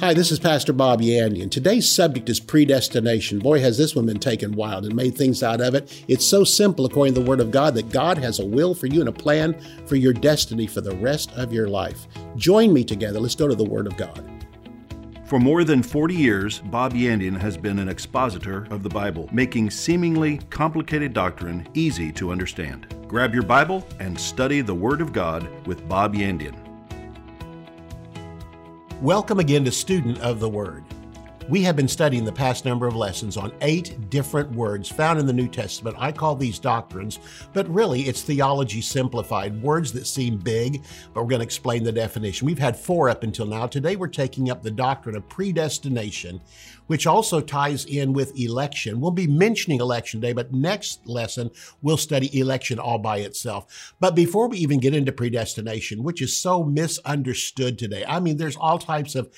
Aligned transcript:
Hi, 0.00 0.12
this 0.12 0.32
is 0.32 0.40
Pastor 0.40 0.72
Bob 0.72 1.00
Yandian. 1.00 1.50
Today's 1.50 1.90
subject 1.90 2.28
is 2.28 2.40
predestination. 2.40 3.38
Boy, 3.38 3.60
has 3.60 3.78
this 3.78 3.94
one 3.94 4.06
been 4.06 4.18
taken 4.18 4.52
wild 4.52 4.84
and 4.84 4.94
made 4.94 5.14
things 5.14 5.42
out 5.42 5.60
of 5.60 5.74
it. 5.74 6.04
It's 6.08 6.26
so 6.26 6.42
simple, 6.42 6.84
according 6.84 7.14
to 7.14 7.20
the 7.20 7.26
Word 7.26 7.40
of 7.40 7.52
God, 7.52 7.74
that 7.74 7.90
God 7.90 8.18
has 8.18 8.40
a 8.40 8.44
will 8.44 8.74
for 8.74 8.86
you 8.86 9.00
and 9.00 9.08
a 9.08 9.12
plan 9.12 9.56
for 9.86 9.94
your 9.94 10.12
destiny 10.12 10.66
for 10.66 10.80
the 10.80 10.96
rest 10.96 11.30
of 11.32 11.52
your 11.52 11.68
life. 11.68 12.08
Join 12.36 12.72
me 12.72 12.82
together. 12.82 13.20
Let's 13.20 13.36
go 13.36 13.46
to 13.46 13.54
the 13.54 13.64
Word 13.64 13.86
of 13.86 13.96
God. 13.96 14.28
For 15.26 15.38
more 15.38 15.62
than 15.62 15.82
40 15.82 16.14
years, 16.14 16.58
Bob 16.58 16.92
Yandian 16.92 17.38
has 17.38 17.56
been 17.56 17.78
an 17.78 17.88
expositor 17.88 18.66
of 18.70 18.82
the 18.82 18.90
Bible, 18.90 19.28
making 19.32 19.70
seemingly 19.70 20.38
complicated 20.50 21.12
doctrine 21.12 21.68
easy 21.74 22.10
to 22.12 22.32
understand. 22.32 22.94
Grab 23.06 23.32
your 23.32 23.44
Bible 23.44 23.86
and 24.00 24.18
study 24.18 24.60
the 24.60 24.74
Word 24.74 25.00
of 25.00 25.12
God 25.12 25.48
with 25.66 25.88
Bob 25.88 26.14
Yandian. 26.14 26.63
Welcome 29.04 29.38
again 29.38 29.66
to 29.66 29.70
Student 29.70 30.18
of 30.20 30.40
the 30.40 30.48
Word. 30.48 30.82
We 31.46 31.60
have 31.64 31.76
been 31.76 31.88
studying 31.88 32.24
the 32.24 32.32
past 32.32 32.64
number 32.64 32.86
of 32.86 32.96
lessons 32.96 33.36
on 33.36 33.52
eight 33.60 34.08
different 34.08 34.50
words 34.52 34.88
found 34.88 35.20
in 35.20 35.26
the 35.26 35.32
New 35.32 35.46
Testament. 35.46 35.94
I 35.98 36.10
call 36.10 36.34
these 36.34 36.58
doctrines, 36.58 37.18
but 37.52 37.68
really 37.68 38.04
it's 38.04 38.22
theology 38.22 38.80
simplified, 38.80 39.60
words 39.62 39.92
that 39.92 40.06
seem 40.06 40.38
big, 40.38 40.82
but 41.12 41.22
we're 41.22 41.28
going 41.28 41.40
to 41.40 41.44
explain 41.44 41.84
the 41.84 41.92
definition. 41.92 42.46
We've 42.46 42.58
had 42.58 42.78
four 42.78 43.10
up 43.10 43.24
until 43.24 43.44
now. 43.44 43.66
Today 43.66 43.94
we're 43.94 44.08
taking 44.08 44.50
up 44.50 44.62
the 44.62 44.70
doctrine 44.70 45.16
of 45.16 45.28
predestination, 45.28 46.40
which 46.86 47.06
also 47.06 47.42
ties 47.42 47.84
in 47.84 48.14
with 48.14 48.40
election. 48.40 48.98
We'll 48.98 49.10
be 49.10 49.26
mentioning 49.26 49.80
election 49.80 50.20
day, 50.20 50.32
but 50.32 50.54
next 50.54 51.06
lesson 51.06 51.50
we'll 51.82 51.98
study 51.98 52.40
election 52.40 52.78
all 52.78 52.98
by 52.98 53.18
itself. 53.18 53.94
But 54.00 54.14
before 54.14 54.48
we 54.48 54.56
even 54.58 54.80
get 54.80 54.94
into 54.94 55.12
predestination, 55.12 56.04
which 56.04 56.22
is 56.22 56.40
so 56.40 56.64
misunderstood 56.64 57.78
today, 57.78 58.02
I 58.08 58.18
mean, 58.18 58.38
there's 58.38 58.56
all 58.56 58.78
types 58.78 59.14
of 59.14 59.30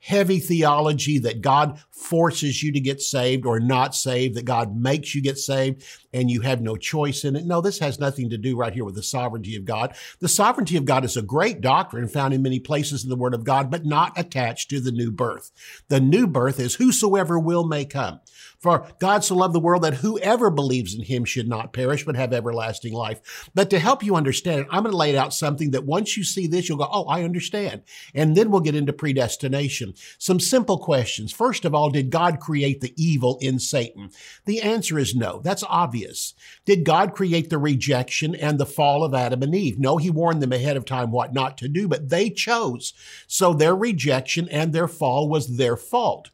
heavy 0.00 0.40
theology 0.40 1.18
that 1.18 1.42
God 1.42 1.80
forces 1.90 2.62
you 2.62 2.72
to 2.72 2.80
get 2.80 3.00
saved 3.00 3.46
or 3.46 3.60
not 3.60 3.94
saved, 3.94 4.34
that 4.34 4.44
God 4.44 4.74
makes 4.74 5.14
you 5.14 5.22
get 5.22 5.38
saved 5.38 5.84
and 6.12 6.30
you 6.30 6.40
have 6.40 6.60
no 6.60 6.76
choice 6.76 7.24
in 7.24 7.36
it. 7.36 7.44
No, 7.44 7.60
this 7.60 7.78
has 7.78 8.00
nothing 8.00 8.30
to 8.30 8.38
do 8.38 8.56
right 8.56 8.72
here 8.72 8.84
with 8.84 8.94
the 8.94 9.02
sovereignty 9.02 9.56
of 9.56 9.64
God. 9.64 9.94
The 10.18 10.28
sovereignty 10.28 10.76
of 10.76 10.86
God 10.86 11.04
is 11.04 11.16
a 11.16 11.22
great 11.22 11.60
doctrine 11.60 12.08
found 12.08 12.34
in 12.34 12.42
many 12.42 12.58
places 12.58 13.04
in 13.04 13.10
the 13.10 13.16
Word 13.16 13.34
of 13.34 13.44
God, 13.44 13.70
but 13.70 13.84
not 13.84 14.18
attached 14.18 14.70
to 14.70 14.80
the 14.80 14.92
new 14.92 15.10
birth. 15.10 15.50
The 15.88 16.00
new 16.00 16.26
birth 16.26 16.58
is 16.58 16.76
whosoever 16.76 17.38
will 17.38 17.66
may 17.66 17.84
come. 17.84 18.20
For 18.60 18.86
God 18.98 19.24
so 19.24 19.34
loved 19.36 19.54
the 19.54 19.60
world 19.60 19.82
that 19.84 19.94
whoever 19.94 20.50
believes 20.50 20.94
in 20.94 21.02
him 21.02 21.24
should 21.24 21.48
not 21.48 21.72
perish, 21.72 22.04
but 22.04 22.14
have 22.14 22.34
everlasting 22.34 22.92
life. 22.92 23.50
But 23.54 23.70
to 23.70 23.78
help 23.78 24.02
you 24.02 24.16
understand 24.16 24.60
it, 24.60 24.66
I'm 24.70 24.82
going 24.82 24.92
to 24.92 24.98
lay 24.98 25.16
out 25.16 25.32
something 25.32 25.70
that 25.70 25.86
once 25.86 26.14
you 26.14 26.24
see 26.24 26.46
this, 26.46 26.68
you'll 26.68 26.76
go, 26.76 26.88
Oh, 26.90 27.04
I 27.04 27.24
understand. 27.24 27.82
And 28.14 28.36
then 28.36 28.50
we'll 28.50 28.60
get 28.60 28.74
into 28.74 28.92
predestination. 28.92 29.94
Some 30.18 30.38
simple 30.38 30.76
questions. 30.76 31.32
First 31.32 31.64
of 31.64 31.74
all, 31.74 31.88
did 31.88 32.10
God 32.10 32.38
create 32.38 32.82
the 32.82 32.92
evil 33.02 33.38
in 33.40 33.58
Satan? 33.58 34.10
The 34.44 34.60
answer 34.60 34.98
is 34.98 35.14
no. 35.14 35.40
That's 35.40 35.64
obvious. 35.66 36.34
Did 36.66 36.84
God 36.84 37.14
create 37.14 37.48
the 37.48 37.58
rejection 37.58 38.34
and 38.34 38.58
the 38.58 38.66
fall 38.66 39.04
of 39.04 39.14
Adam 39.14 39.42
and 39.42 39.54
Eve? 39.54 39.78
No, 39.78 39.96
he 39.96 40.10
warned 40.10 40.42
them 40.42 40.52
ahead 40.52 40.76
of 40.76 40.84
time 40.84 41.12
what 41.12 41.32
not 41.32 41.56
to 41.58 41.68
do, 41.68 41.88
but 41.88 42.10
they 42.10 42.28
chose. 42.28 42.92
So 43.26 43.54
their 43.54 43.74
rejection 43.74 44.50
and 44.50 44.74
their 44.74 44.88
fall 44.88 45.30
was 45.30 45.56
their 45.56 45.78
fault. 45.78 46.28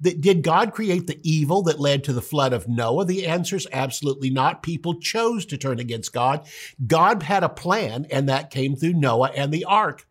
Did 0.00 0.42
God 0.42 0.72
create 0.72 1.06
the 1.06 1.20
evil 1.22 1.62
that 1.62 1.78
led 1.78 2.02
to 2.04 2.12
the 2.12 2.20
flood 2.20 2.52
of 2.52 2.68
Noah? 2.68 3.04
The 3.04 3.26
answer 3.26 3.56
is 3.56 3.68
absolutely 3.72 4.30
not. 4.30 4.62
People 4.62 4.98
chose 4.98 5.46
to 5.46 5.56
turn 5.56 5.78
against 5.78 6.12
God. 6.12 6.46
God 6.86 7.22
had 7.22 7.44
a 7.44 7.48
plan, 7.48 8.06
and 8.10 8.28
that 8.28 8.50
came 8.50 8.74
through 8.74 8.94
Noah 8.94 9.30
and 9.34 9.52
the 9.52 9.64
ark. 9.64 10.06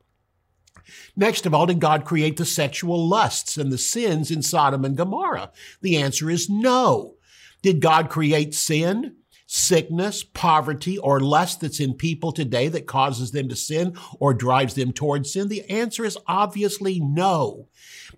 Next 1.16 1.46
of 1.46 1.54
all, 1.54 1.66
did 1.66 1.80
God 1.80 2.06
create 2.06 2.38
the 2.38 2.46
sexual 2.46 3.08
lusts 3.08 3.58
and 3.58 3.72
the 3.72 3.78
sins 3.78 4.32
in 4.32 4.42
Sodom 4.42 4.86
and 4.86 4.96
Gomorrah? 4.96 5.52
The 5.82 5.98
answer 5.98 6.30
is 6.30 6.50
no. 6.50 7.16
Did 7.62 7.82
God 7.82 8.10
create 8.10 8.54
sin? 8.54 9.18
sickness, 9.54 10.24
poverty, 10.24 10.98
or 10.98 11.20
lust 11.20 11.60
that's 11.60 11.82
in 11.82 11.94
people 11.94 12.32
today 12.32 12.70
that 12.70 12.88
causes 12.88 13.32
them 13.32 13.50
to 13.50 13.56
sin 13.56 13.94
or 14.18 14.34
drives 14.34 14.76
them 14.76 14.94
towards 14.94 15.34
sin? 15.34 15.50
The 15.50 15.70
answer 15.70 16.06
is 16.06 16.18
obviously 16.26 17.02
no. 17.02 17.68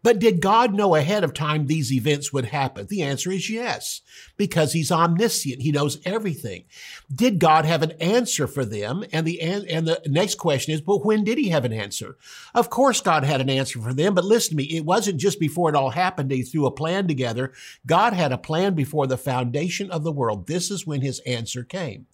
But 0.03 0.19
did 0.19 0.41
God 0.41 0.73
know 0.73 0.95
ahead 0.95 1.23
of 1.23 1.33
time 1.33 1.65
these 1.65 1.91
events 1.91 2.33
would 2.33 2.45
happen? 2.45 2.87
The 2.87 3.01
answer 3.01 3.31
is 3.31 3.49
yes, 3.49 4.01
because 4.35 4.73
he's 4.73 4.91
omniscient. 4.91 5.61
He 5.61 5.71
knows 5.71 5.99
everything. 6.05 6.65
Did 7.13 7.39
God 7.39 7.63
have 7.63 7.81
an 7.81 7.91
answer 7.93 8.45
for 8.45 8.65
them? 8.65 9.05
And 9.13 9.25
the, 9.25 9.41
and 9.41 9.87
the 9.87 10.01
next 10.05 10.35
question 10.35 10.73
is, 10.73 10.81
but 10.81 11.05
when 11.05 11.23
did 11.23 11.37
he 11.37 11.49
have 11.49 11.63
an 11.63 11.73
answer? 11.73 12.17
Of 12.53 12.69
course, 12.69 12.99
God 12.99 13.23
had 13.23 13.39
an 13.39 13.49
answer 13.49 13.81
for 13.81 13.93
them, 13.93 14.13
but 14.13 14.25
listen 14.25 14.51
to 14.51 14.55
me. 14.57 14.65
It 14.65 14.85
wasn't 14.85 15.21
just 15.21 15.39
before 15.39 15.69
it 15.69 15.75
all 15.75 15.91
happened. 15.91 16.31
He 16.31 16.43
threw 16.43 16.65
a 16.65 16.71
plan 16.71 17.07
together. 17.07 17.53
God 17.85 18.11
had 18.13 18.33
a 18.33 18.37
plan 18.37 18.73
before 18.73 19.07
the 19.07 19.17
foundation 19.17 19.89
of 19.89 20.03
the 20.03 20.11
world. 20.11 20.47
This 20.47 20.69
is 20.69 20.85
when 20.85 21.01
his 21.01 21.19
answer 21.19 21.63
came. 21.63 22.07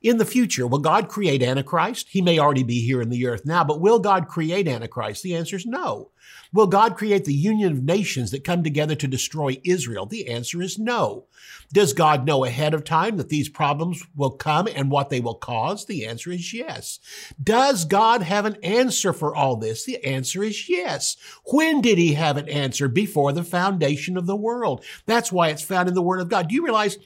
In 0.00 0.18
the 0.18 0.24
future, 0.24 0.66
will 0.66 0.78
God 0.78 1.08
create 1.08 1.42
Antichrist? 1.42 2.08
He 2.10 2.22
may 2.22 2.38
already 2.38 2.62
be 2.62 2.80
here 2.80 3.02
in 3.02 3.08
the 3.08 3.26
earth 3.26 3.44
now, 3.44 3.64
but 3.64 3.80
will 3.80 3.98
God 3.98 4.28
create 4.28 4.68
Antichrist? 4.68 5.22
The 5.22 5.34
answer 5.34 5.56
is 5.56 5.66
no. 5.66 6.10
Will 6.52 6.66
God 6.66 6.96
create 6.96 7.24
the 7.24 7.34
union 7.34 7.72
of 7.72 7.82
nations 7.82 8.30
that 8.30 8.44
come 8.44 8.62
together 8.62 8.94
to 8.94 9.08
destroy 9.08 9.60
Israel? 9.64 10.06
The 10.06 10.28
answer 10.28 10.62
is 10.62 10.78
no. 10.78 11.26
Does 11.72 11.92
God 11.92 12.26
know 12.26 12.44
ahead 12.44 12.74
of 12.74 12.84
time 12.84 13.16
that 13.16 13.28
these 13.28 13.48
problems 13.48 14.02
will 14.14 14.30
come 14.30 14.68
and 14.74 14.90
what 14.90 15.10
they 15.10 15.20
will 15.20 15.34
cause? 15.34 15.84
The 15.84 16.06
answer 16.06 16.30
is 16.30 16.54
yes. 16.54 17.00
Does 17.42 17.84
God 17.84 18.22
have 18.22 18.46
an 18.46 18.56
answer 18.62 19.12
for 19.12 19.34
all 19.34 19.56
this? 19.56 19.84
The 19.84 20.02
answer 20.04 20.42
is 20.42 20.68
yes. 20.68 21.16
When 21.46 21.80
did 21.80 21.98
he 21.98 22.14
have 22.14 22.36
an 22.36 22.48
answer? 22.48 22.88
Before 22.88 23.32
the 23.32 23.44
foundation 23.44 24.16
of 24.16 24.26
the 24.26 24.36
world. 24.36 24.84
That's 25.06 25.32
why 25.32 25.48
it's 25.48 25.62
found 25.62 25.88
in 25.88 25.94
the 25.94 26.02
Word 26.02 26.20
of 26.20 26.28
God. 26.28 26.48
Do 26.48 26.54
you 26.54 26.64
realize 26.64 26.98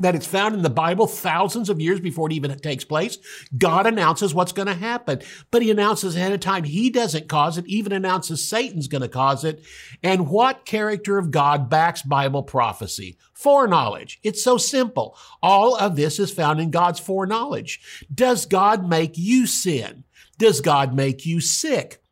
that 0.00 0.14
it's 0.14 0.26
found 0.26 0.54
in 0.54 0.62
the 0.62 0.70
Bible 0.70 1.06
thousands 1.06 1.68
of 1.68 1.80
years 1.80 2.00
before 2.00 2.28
it 2.28 2.32
even 2.32 2.56
takes 2.58 2.84
place. 2.84 3.18
God 3.56 3.86
announces 3.86 4.34
what's 4.34 4.52
going 4.52 4.66
to 4.66 4.74
happen, 4.74 5.20
but 5.50 5.62
he 5.62 5.70
announces 5.70 6.16
ahead 6.16 6.32
of 6.32 6.40
time. 6.40 6.64
He 6.64 6.90
doesn't 6.90 7.28
cause 7.28 7.58
it, 7.58 7.66
even 7.66 7.92
announces 7.92 8.48
Satan's 8.48 8.88
going 8.88 9.02
to 9.02 9.08
cause 9.08 9.44
it. 9.44 9.64
And 10.02 10.28
what 10.28 10.64
character 10.64 11.18
of 11.18 11.30
God 11.30 11.70
backs 11.70 12.02
Bible 12.02 12.42
prophecy? 12.42 13.16
Foreknowledge. 13.34 14.18
It's 14.22 14.42
so 14.42 14.56
simple. 14.56 15.16
All 15.42 15.76
of 15.76 15.96
this 15.96 16.18
is 16.18 16.32
found 16.32 16.60
in 16.60 16.70
God's 16.70 17.00
foreknowledge. 17.00 18.06
Does 18.12 18.46
God 18.46 18.88
make 18.88 19.16
you 19.16 19.46
sin? 19.46 20.04
Does 20.38 20.60
God 20.60 20.94
make 20.94 21.26
you 21.26 21.40
sick? 21.40 22.02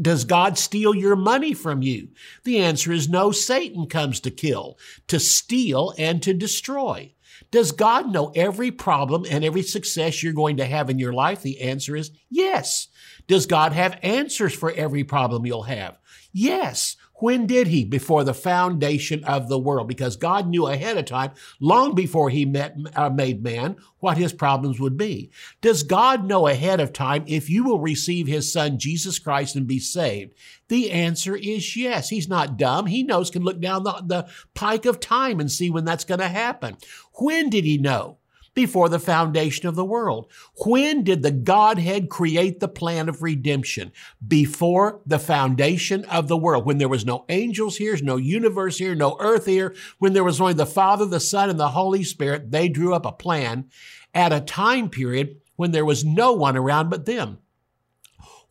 Does 0.00 0.24
God 0.24 0.58
steal 0.58 0.94
your 0.94 1.16
money 1.16 1.54
from 1.54 1.82
you? 1.82 2.08
The 2.44 2.58
answer 2.58 2.92
is 2.92 3.08
no. 3.08 3.32
Satan 3.32 3.86
comes 3.86 4.20
to 4.20 4.30
kill, 4.30 4.78
to 5.08 5.18
steal, 5.18 5.94
and 5.96 6.22
to 6.22 6.34
destroy. 6.34 7.14
Does 7.50 7.72
God 7.72 8.10
know 8.12 8.32
every 8.34 8.70
problem 8.70 9.24
and 9.28 9.44
every 9.44 9.62
success 9.62 10.22
you're 10.22 10.32
going 10.32 10.56
to 10.58 10.64
have 10.64 10.90
in 10.90 10.98
your 10.98 11.12
life? 11.12 11.42
The 11.42 11.60
answer 11.60 11.96
is 11.96 12.10
yes. 12.30 12.88
Does 13.26 13.46
God 13.46 13.72
have 13.72 13.98
answers 14.02 14.54
for 14.54 14.72
every 14.72 15.04
problem 15.04 15.46
you'll 15.46 15.62
have? 15.64 15.98
Yes. 16.32 16.96
When 17.18 17.46
did 17.46 17.68
he? 17.68 17.84
Before 17.84 18.24
the 18.24 18.34
foundation 18.34 19.24
of 19.24 19.48
the 19.48 19.58
world, 19.58 19.88
because 19.88 20.16
God 20.16 20.48
knew 20.48 20.66
ahead 20.66 20.98
of 20.98 21.06
time, 21.06 21.32
long 21.60 21.94
before 21.94 22.28
he 22.28 22.44
met, 22.44 22.76
uh, 22.94 23.08
made 23.08 23.42
man, 23.42 23.76
what 24.00 24.18
his 24.18 24.34
problems 24.34 24.78
would 24.78 24.98
be. 24.98 25.30
Does 25.62 25.82
God 25.82 26.26
know 26.26 26.46
ahead 26.46 26.78
of 26.78 26.92
time 26.92 27.24
if 27.26 27.48
you 27.48 27.64
will 27.64 27.80
receive 27.80 28.26
his 28.26 28.52
son, 28.52 28.78
Jesus 28.78 29.18
Christ, 29.18 29.56
and 29.56 29.66
be 29.66 29.78
saved? 29.78 30.34
The 30.68 30.90
answer 30.90 31.34
is 31.34 31.76
yes. 31.76 32.10
He's 32.10 32.28
not 32.28 32.58
dumb. 32.58 32.86
He 32.86 33.02
knows, 33.02 33.30
can 33.30 33.42
look 33.42 33.60
down 33.60 33.84
the, 33.84 34.02
the 34.04 34.28
pike 34.54 34.84
of 34.84 35.00
time 35.00 35.40
and 35.40 35.50
see 35.50 35.70
when 35.70 35.84
that's 35.84 36.04
going 36.04 36.20
to 36.20 36.28
happen. 36.28 36.76
When 37.14 37.48
did 37.48 37.64
he 37.64 37.78
know? 37.78 38.18
Before 38.56 38.88
the 38.88 38.98
foundation 38.98 39.68
of 39.68 39.76
the 39.76 39.84
world. 39.84 40.26
When 40.64 41.04
did 41.04 41.22
the 41.22 41.30
Godhead 41.30 42.08
create 42.08 42.58
the 42.58 42.66
plan 42.66 43.08
of 43.08 43.22
redemption? 43.22 43.92
Before 44.26 45.00
the 45.06 45.20
foundation 45.20 46.04
of 46.06 46.26
the 46.26 46.36
world. 46.36 46.66
When 46.66 46.78
there 46.78 46.88
was 46.88 47.04
no 47.04 47.24
angels 47.28 47.76
here, 47.76 47.96
no 48.02 48.16
universe 48.16 48.78
here, 48.78 48.96
no 48.96 49.16
earth 49.20 49.46
here, 49.46 49.76
when 49.98 50.14
there 50.14 50.24
was 50.24 50.40
only 50.40 50.54
the 50.54 50.66
Father, 50.66 51.04
the 51.04 51.20
Son, 51.20 51.50
and 51.50 51.60
the 51.60 51.68
Holy 51.68 52.02
Spirit, 52.02 52.50
they 52.50 52.68
drew 52.68 52.94
up 52.94 53.06
a 53.06 53.12
plan 53.12 53.66
at 54.14 54.32
a 54.32 54.40
time 54.40 54.88
period 54.88 55.36
when 55.56 55.70
there 55.70 55.84
was 55.84 56.04
no 56.04 56.32
one 56.32 56.56
around 56.56 56.88
but 56.88 57.04
them. 57.06 57.38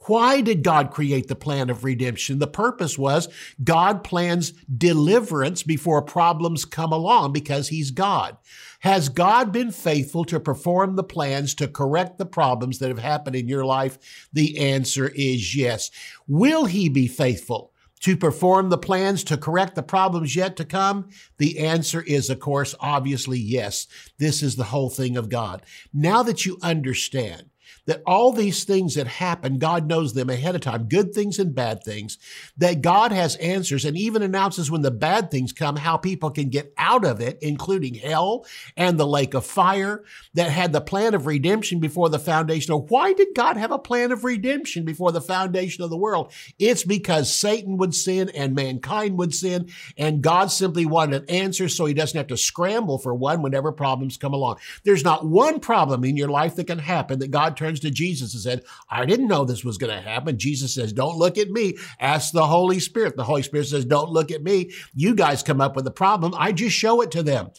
Why 0.08 0.42
did 0.42 0.64
God 0.64 0.92
create 0.92 1.28
the 1.28 1.36
plan 1.36 1.70
of 1.70 1.84
redemption? 1.84 2.40
The 2.40 2.48
purpose 2.48 2.98
was 2.98 3.28
God 3.64 4.04
plans 4.04 4.52
deliverance 4.78 5.64
before 5.64 6.02
problems 6.02 6.66
come 6.66 6.92
along 6.92 7.34
because 7.34 7.70
he's 7.70 7.92
God. 7.92 8.38
Has 8.82 9.10
God 9.10 9.52
been 9.52 9.72
faithful 9.72 10.26
to 10.26 10.40
perform 10.40 10.96
the 10.96 11.04
plans 11.04 11.56
to 11.56 11.68
correct 11.68 12.18
the 12.18 12.26
problems 12.26 12.80
that 12.80 12.90
have 12.90 13.00
happened 13.00 13.36
in 13.36 13.48
your 13.48 13.66
life? 13.66 14.28
The 14.32 14.60
answer 14.60 15.08
is 15.16 15.56
yes. 15.56 15.90
Will 16.28 16.66
he 16.66 16.90
be 16.90 17.08
faithful? 17.08 17.72
to 18.02 18.16
perform 18.16 18.70
the 18.70 18.78
plans 18.78 19.24
to 19.24 19.36
correct 19.36 19.74
the 19.74 19.82
problems 19.82 20.36
yet 20.36 20.56
to 20.58 20.64
come? 20.66 21.10
The 21.40 21.58
answer 21.58 22.04
is, 22.04 22.30
of 22.30 22.40
course, 22.40 22.76
obviously 22.80 23.40
yes. 23.40 23.88
This 24.20 24.44
is 24.44 24.58
the 24.58 24.66
whole 24.66 24.92
thing 24.92 25.18
of 25.18 25.30
God. 25.30 25.64
Now 25.92 26.22
that 26.22 26.46
you 26.46 26.60
understand 26.62 27.50
that 27.86 28.02
all 28.06 28.32
these 28.32 28.64
things 28.64 28.96
that 28.96 29.08
happen, 29.08 29.60
God 29.60 29.88
knows 29.88 30.14
them 30.14 30.30
ahead 30.30 30.56
of 30.56 30.62
time, 30.62 30.86
good 30.86 31.14
things 31.14 31.40
and 31.40 31.54
bad 31.54 31.84
things, 31.84 32.18
that 32.58 32.82
God 32.82 33.12
has 33.12 33.36
answers 33.38 33.86
and 33.86 33.98
even 33.98 34.22
announces 34.22 34.72
when 34.72 34.82
the 34.82 34.92
bad 34.92 35.30
things 35.32 35.54
come, 35.54 35.76
how 35.76 35.98
people 35.98 36.32
can 36.32 36.50
get 36.50 36.74
out 36.78 37.06
of 37.06 37.22
it, 37.22 37.38
including 37.42 37.94
hell 37.94 38.46
and 38.76 39.00
the 39.00 39.08
lake 39.08 39.34
of 39.34 39.46
fire, 39.46 40.04
that 40.34 40.50
had 40.50 40.74
the 40.74 40.82
plan 40.82 41.14
of 41.14 41.26
redemption 41.26 41.80
before 41.80 42.10
the 42.10 42.20
foundation 42.20 42.74
of, 42.74 42.90
why 42.90 43.14
did 43.14 43.30
God 43.36 43.58
have 43.58 43.72
a 43.72 43.80
plan 43.80 44.12
of 44.12 44.24
redemption 44.24 44.86
before 44.86 45.12
the 45.12 45.22
foundation 45.22 45.84
of 45.84 45.90
the 45.90 45.98
world? 45.98 46.32
It's 46.58 46.84
because 46.84 47.34
Satan 47.34 47.78
would 47.78 47.94
sin 47.94 48.30
and 48.30 48.56
mankind 48.56 49.18
would 49.18 49.34
sin, 49.34 49.70
and 49.98 50.22
God 50.22 50.52
simply 50.52 50.86
wanted 50.86 51.24
an 51.24 51.30
answer 51.30 51.70
so 51.70 51.86
he 51.86 51.94
doesn't 51.94 52.18
have 52.18 52.28
to 52.28 52.38
scramble 52.38 52.98
for 52.98 53.14
one 53.14 53.42
whenever 53.42 53.72
problems 53.72 54.18
come 54.18 54.34
along. 54.34 54.58
There's 54.84 55.04
not 55.04 55.26
one 55.26 55.60
problem 55.60 56.04
in 56.04 56.18
your 56.18 56.30
life 56.30 56.56
that 56.56 56.68
can 56.68 56.80
happen 56.80 57.20
that 57.20 57.32
God 57.32 57.56
turns 57.56 57.75
to 57.82 57.92
Jesus 57.92 58.34
and 58.34 58.42
said, 58.42 58.64
I 58.90 59.06
didn't 59.06 59.28
know 59.28 59.46
this 59.46 59.64
was 59.64 59.78
going 59.78 59.96
to 59.96 60.02
happen. 60.02 60.38
Jesus 60.38 60.74
says, 60.74 60.94
don't 60.94 61.18
look 61.18 61.38
at 61.38 61.50
me. 61.50 61.78
Ask 62.00 62.32
the 62.32 62.48
Holy 62.48 62.80
Spirit. 62.80 63.16
The 63.16 63.24
Holy 63.24 63.44
Spirit 63.44 63.68
says, 63.68 63.86
don't 63.86 64.10
look 64.10 64.32
at 64.32 64.44
me. 64.44 64.72
You 64.94 65.16
guys 65.16 65.44
come 65.44 65.62
up 65.62 65.76
with 65.76 65.86
the 65.86 65.92
problem. 65.92 66.34
I 66.38 66.52
just 66.52 66.76
show 66.76 67.02
it 67.02 67.12
to 67.12 67.24
them. 67.24 67.52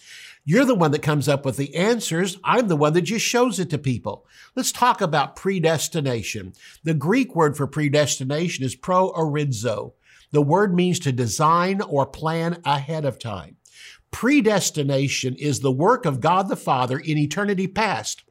You're 0.49 0.65
the 0.65 0.77
one 0.77 0.93
that 0.93 1.03
comes 1.03 1.29
up 1.29 1.45
with 1.45 1.57
the 1.57 1.75
answers. 1.75 2.39
I'm 2.45 2.69
the 2.69 2.77
one 2.77 2.93
that 2.93 3.03
just 3.03 3.27
shows 3.27 3.59
it 3.59 3.69
to 3.71 3.79
people. 3.79 4.27
Let's 4.55 4.71
talk 4.71 5.01
about 5.01 5.35
predestination. 5.35 6.53
The 6.85 6.95
Greek 6.95 7.35
word 7.35 7.57
for 7.57 7.67
predestination 7.67 8.65
is 8.65 8.77
proorizo. 8.77 9.95
The 10.31 10.43
word 10.43 10.73
means 10.73 11.01
to 11.01 11.11
design 11.11 11.81
or 11.81 12.07
plan 12.07 12.61
ahead 12.65 13.05
of 13.05 13.19
time. 13.19 13.57
Predestination 14.13 15.35
is 15.35 15.61
the 15.61 15.73
work 15.73 16.07
of 16.07 16.21
God 16.21 16.49
the 16.49 16.57
Father 16.57 16.99
in 16.99 17.19
eternity 17.19 17.67
past 17.67 18.23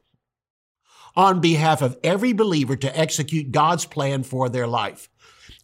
on 1.16 1.40
behalf 1.40 1.82
of 1.82 1.98
every 2.04 2.32
believer 2.32 2.76
to 2.76 2.98
execute 2.98 3.50
God's 3.50 3.86
plan 3.86 4.22
for 4.22 4.48
their 4.48 4.66
life. 4.66 5.08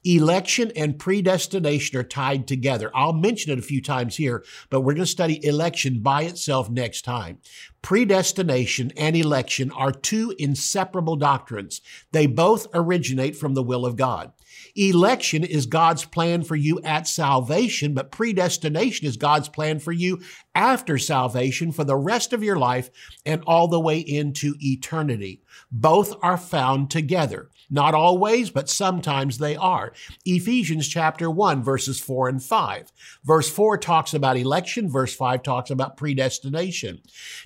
Election 0.04 0.72
and 0.74 0.98
predestination 0.98 1.96
are 1.96 2.02
tied 2.02 2.48
together. 2.48 2.90
I'll 2.92 3.12
mention 3.12 3.52
it 3.52 3.58
a 3.58 3.62
few 3.62 3.80
times 3.80 4.16
here, 4.16 4.44
but 4.68 4.80
we're 4.80 4.94
going 4.94 5.04
to 5.04 5.10
study 5.10 5.44
election 5.44 6.00
by 6.00 6.22
itself 6.22 6.68
next 6.68 7.02
time. 7.02 7.38
Predestination 7.82 8.92
and 8.96 9.16
election 9.16 9.70
are 9.70 9.92
two 9.92 10.34
inseparable 10.38 11.14
doctrines. 11.14 11.80
They 12.10 12.26
both 12.26 12.66
originate 12.74 13.36
from 13.36 13.54
the 13.54 13.62
will 13.62 13.86
of 13.86 13.94
God. 13.94 14.32
Election 14.74 15.44
is 15.44 15.66
God's 15.66 16.04
plan 16.04 16.42
for 16.42 16.56
you 16.56 16.80
at 16.82 17.06
salvation, 17.06 17.94
but 17.94 18.10
predestination 18.10 19.06
is 19.06 19.16
God's 19.16 19.48
plan 19.48 19.78
for 19.78 19.92
you 19.92 20.20
after 20.54 20.98
salvation 20.98 21.72
for 21.72 21.84
the 21.84 21.96
rest 21.96 22.32
of 22.32 22.42
your 22.42 22.56
life 22.56 22.90
and 23.24 23.42
all 23.46 23.68
the 23.68 23.80
way 23.80 23.98
into 23.98 24.54
eternity. 24.60 25.42
Both 25.70 26.14
are 26.22 26.36
found 26.36 26.90
together. 26.90 27.48
Not 27.70 27.94
always, 27.94 28.50
but 28.50 28.68
sometimes 28.68 29.38
they 29.38 29.56
are. 29.56 29.94
Ephesians 30.26 30.86
chapter 30.88 31.30
1, 31.30 31.62
verses 31.62 31.98
4 31.98 32.28
and 32.28 32.42
5. 32.42 32.92
Verse 33.24 33.48
4 33.48 33.78
talks 33.78 34.12
about 34.12 34.36
election, 34.36 34.90
verse 34.90 35.14
5 35.14 35.42
talks 35.42 35.70
about 35.70 35.96
predestination. 35.96 37.00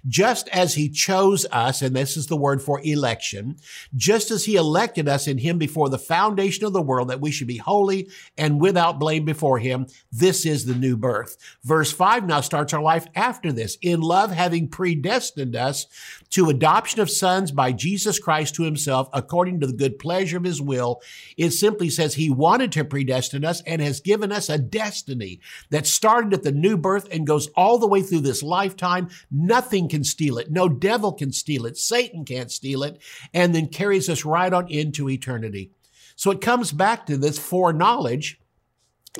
Just 0.08 0.48
as 0.48 0.74
he 0.74 0.88
chose 0.88 1.46
us, 1.52 1.80
and 1.80 1.94
this 1.94 2.16
is 2.16 2.26
the 2.26 2.36
word 2.36 2.60
for 2.60 2.80
election, 2.82 3.56
just 3.94 4.32
as 4.32 4.46
he 4.46 4.56
elected 4.56 5.08
us 5.08 5.28
in 5.28 5.38
him 5.38 5.58
before 5.58 5.88
the 5.88 5.96
foundation 5.96 6.64
of 6.64 6.72
the 6.72 6.82
world 6.82 7.08
that 7.08 7.20
we 7.20 7.30
should 7.30 7.46
be 7.46 7.58
holy 7.58 8.10
and 8.36 8.60
without 8.60 8.98
blame 8.98 9.24
before 9.24 9.60
him, 9.60 9.86
this 10.10 10.44
is 10.44 10.64
the 10.64 10.74
new 10.74 10.96
birth. 10.96 11.36
Verse 11.62 11.92
5 11.92 12.26
now 12.26 12.40
starts 12.40 12.72
our 12.72 12.82
life 12.82 12.95
after 13.14 13.52
this. 13.52 13.78
In 13.82 14.00
love, 14.00 14.32
having 14.32 14.68
predestined 14.68 15.56
us 15.56 15.86
to 16.30 16.48
adoption 16.48 17.00
of 17.00 17.10
sons 17.10 17.52
by 17.52 17.72
Jesus 17.72 18.18
Christ 18.18 18.54
to 18.56 18.62
himself 18.62 19.08
according 19.12 19.60
to 19.60 19.66
the 19.66 19.72
good 19.72 19.98
pleasure 19.98 20.16
pleasure 20.16 20.38
of 20.38 20.44
his 20.44 20.62
will. 20.62 21.00
It 21.36 21.50
simply 21.50 21.90
says 21.90 22.14
he 22.14 22.30
wanted 22.30 22.72
to 22.72 22.84
predestine 22.84 23.44
us 23.44 23.62
and 23.66 23.82
has 23.82 24.00
given 24.00 24.32
us 24.32 24.48
a 24.48 24.58
destiny 24.58 25.40
that 25.70 25.86
started 25.86 26.32
at 26.32 26.42
the 26.42 26.52
new 26.52 26.76
birth 26.76 27.08
and 27.10 27.26
goes 27.26 27.48
all 27.48 27.78
the 27.78 27.86
way 27.86 28.02
through 28.02 28.20
this 28.20 28.42
lifetime. 28.42 29.08
Nothing 29.30 29.88
can 29.88 30.04
steal 30.04 30.38
it. 30.38 30.50
No 30.50 30.68
devil 30.68 31.12
can 31.12 31.32
steal 31.32 31.66
it. 31.66 31.76
Satan 31.76 32.24
can't 32.24 32.50
steal 32.50 32.82
it 32.82 32.98
and 33.34 33.54
then 33.54 33.68
carries 33.68 34.08
us 34.08 34.24
right 34.24 34.52
on 34.52 34.68
into 34.68 35.08
eternity. 35.08 35.70
So 36.16 36.30
it 36.30 36.40
comes 36.40 36.72
back 36.72 37.06
to 37.06 37.16
this 37.16 37.38
foreknowledge 37.38 38.40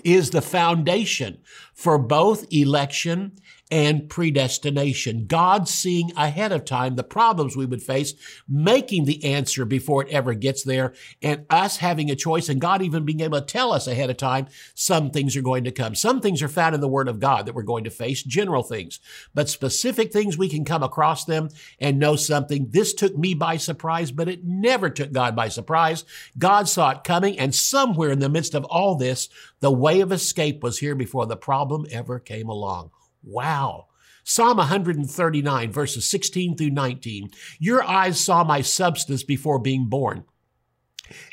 is 0.05 0.31
the 0.31 0.43
foundation 0.43 1.38
for 1.75 1.99
both 1.99 2.46
election 2.50 3.32
and 3.70 4.08
predestination. 4.08 5.26
God 5.26 5.68
seeing 5.68 6.12
ahead 6.16 6.52
of 6.52 6.64
time 6.64 6.94
the 6.94 7.02
problems 7.02 7.56
we 7.56 7.66
would 7.66 7.82
face, 7.82 8.14
making 8.48 9.04
the 9.04 9.24
answer 9.24 9.64
before 9.64 10.02
it 10.02 10.10
ever 10.10 10.34
gets 10.34 10.62
there, 10.62 10.94
and 11.20 11.44
us 11.50 11.78
having 11.78 12.10
a 12.10 12.16
choice, 12.16 12.48
and 12.48 12.60
God 12.60 12.80
even 12.80 13.04
being 13.04 13.20
able 13.20 13.40
to 13.40 13.46
tell 13.46 13.72
us 13.72 13.88
ahead 13.88 14.08
of 14.08 14.16
time 14.16 14.46
some 14.74 15.10
things 15.10 15.36
are 15.36 15.42
going 15.42 15.64
to 15.64 15.72
come. 15.72 15.94
Some 15.94 16.20
things 16.20 16.42
are 16.42 16.48
found 16.48 16.74
in 16.74 16.80
the 16.80 16.88
Word 16.88 17.08
of 17.08 17.18
God 17.18 17.46
that 17.46 17.54
we're 17.54 17.62
going 17.62 17.84
to 17.84 17.90
face, 17.90 18.22
general 18.22 18.62
things, 18.62 19.00
but 19.34 19.48
specific 19.48 20.12
things 20.12 20.38
we 20.38 20.48
can 20.48 20.64
come 20.64 20.84
across 20.84 21.24
them 21.24 21.48
and 21.80 21.98
know 21.98 22.14
something. 22.14 22.69
This 22.70 22.94
took 22.94 23.16
me 23.16 23.34
by 23.34 23.56
surprise, 23.56 24.12
but 24.12 24.28
it 24.28 24.44
never 24.44 24.90
took 24.90 25.12
God 25.12 25.34
by 25.34 25.48
surprise. 25.48 26.04
God 26.38 26.69
saw 26.69 26.90
it 26.90 27.04
coming, 27.04 27.36
and 27.38 27.54
somewhere 27.54 28.10
in 28.10 28.20
the 28.20 28.28
midst 28.28 28.54
of 28.54 28.64
all 28.66 28.94
this, 28.94 29.28
the 29.58 29.72
way 29.72 30.00
of 30.00 30.12
escape 30.12 30.62
was 30.62 30.78
here 30.78 30.94
before 30.94 31.26
the 31.26 31.36
problem 31.36 31.86
ever 31.90 32.20
came 32.20 32.48
along. 32.48 32.90
Wow. 33.26 33.88
Psalm 34.25 34.56
139, 34.56 35.73
verses 35.73 36.06
16 36.06 36.56
through 36.56 36.70
19. 36.70 37.31
Your 37.58 37.82
eyes 37.82 38.19
saw 38.19 38.43
my 38.44 38.61
substance 38.61 39.23
before 39.23 39.58
being 39.58 39.88
born. 39.88 40.25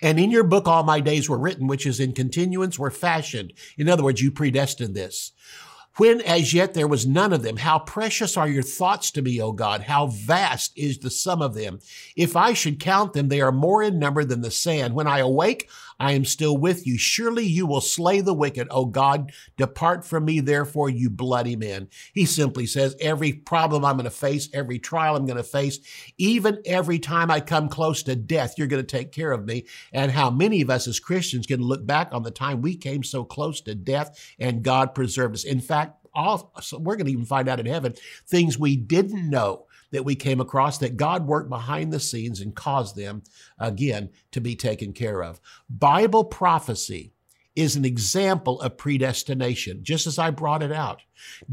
And 0.01 0.19
in 0.19 0.29
your 0.29 0.43
book, 0.43 0.67
all 0.67 0.83
my 0.83 0.99
days 0.99 1.29
were 1.29 1.37
written, 1.37 1.67
which 1.67 1.85
is 1.85 1.99
in 1.99 2.13
continuance, 2.13 2.77
were 2.77 2.91
fashioned. 2.91 3.53
In 3.77 3.89
other 3.89 4.03
words, 4.03 4.21
you 4.21 4.31
predestined 4.31 4.95
this. 4.95 5.31
When 5.97 6.21
as 6.21 6.55
yet 6.55 6.73
there 6.73 6.87
was 6.87 7.05
none 7.05 7.33
of 7.33 7.43
them, 7.43 7.57
how 7.57 7.77
precious 7.77 8.35
are 8.35 8.47
your 8.47 8.63
thoughts 8.63 9.11
to 9.11 9.21
me, 9.21 9.39
O 9.39 9.51
God? 9.51 9.81
How 9.81 10.07
vast 10.07 10.71
is 10.75 10.97
the 10.97 11.11
sum 11.11 11.41
of 11.41 11.53
them? 11.53 11.79
If 12.15 12.35
I 12.35 12.53
should 12.53 12.79
count 12.79 13.13
them, 13.13 13.27
they 13.27 13.41
are 13.41 13.51
more 13.51 13.83
in 13.83 13.99
number 13.99 14.25
than 14.25 14.41
the 14.41 14.49
sand. 14.49 14.95
When 14.95 15.05
I 15.05 15.19
awake, 15.19 15.69
I 15.99 16.13
am 16.13 16.25
still 16.25 16.57
with 16.57 16.85
you. 16.85 16.97
Surely 16.97 17.45
you 17.45 17.65
will 17.65 17.81
slay 17.81 18.21
the 18.21 18.33
wicked. 18.33 18.67
O 18.71 18.85
God, 18.85 19.31
depart 19.57 20.05
from 20.05 20.25
me, 20.25 20.39
therefore, 20.39 20.89
you 20.89 21.09
bloody 21.09 21.55
men. 21.55 21.89
He 22.13 22.25
simply 22.25 22.65
says, 22.65 22.95
every 22.99 23.33
problem 23.33 23.85
I'm 23.85 23.97
going 23.97 24.05
to 24.05 24.11
face, 24.11 24.49
every 24.53 24.79
trial 24.79 25.15
I'm 25.15 25.25
going 25.25 25.37
to 25.37 25.43
face, 25.43 25.79
even 26.17 26.59
every 26.65 26.99
time 26.99 27.31
I 27.31 27.39
come 27.39 27.69
close 27.69 28.03
to 28.03 28.15
death, 28.15 28.55
you're 28.57 28.67
going 28.67 28.83
to 28.83 28.97
take 28.97 29.11
care 29.11 29.31
of 29.31 29.45
me. 29.45 29.65
And 29.91 30.11
how 30.11 30.29
many 30.29 30.61
of 30.61 30.69
us 30.69 30.87
as 30.87 30.99
Christians 30.99 31.45
can 31.45 31.61
look 31.61 31.85
back 31.85 32.09
on 32.11 32.23
the 32.23 32.31
time 32.31 32.61
we 32.61 32.75
came 32.75 33.03
so 33.03 33.23
close 33.23 33.61
to 33.61 33.75
death 33.75 34.33
and 34.39 34.63
God 34.63 34.95
preserved 34.95 35.35
us. 35.35 35.43
In 35.43 35.61
fact, 35.61 35.97
all, 36.13 36.53
so 36.61 36.77
we're 36.77 36.95
going 36.95 37.07
to 37.07 37.11
even 37.11 37.25
find 37.25 37.49
out 37.49 37.59
in 37.59 37.65
heaven 37.65 37.93
things 38.27 38.59
we 38.59 38.75
didn't 38.75 39.29
know 39.29 39.65
that 39.93 40.03
we 40.03 40.15
came 40.15 40.41
across 40.41 40.79
that 40.79 40.97
God 40.97 41.25
worked 41.25 41.49
behind 41.49 41.93
the 41.93 41.99
scenes 41.99 42.41
and 42.41 42.53
caused 42.53 42.95
them 42.95 43.23
again 43.57 44.09
to 44.31 44.41
be 44.41 44.55
taken 44.55 44.91
care 44.91 45.23
of. 45.23 45.39
Bible 45.69 46.25
prophecy 46.25 47.12
is 47.55 47.75
an 47.75 47.85
example 47.85 48.59
of 48.61 48.77
predestination, 48.77 49.83
just 49.83 50.07
as 50.07 50.17
I 50.17 50.31
brought 50.31 50.63
it 50.63 50.71
out. 50.71 51.01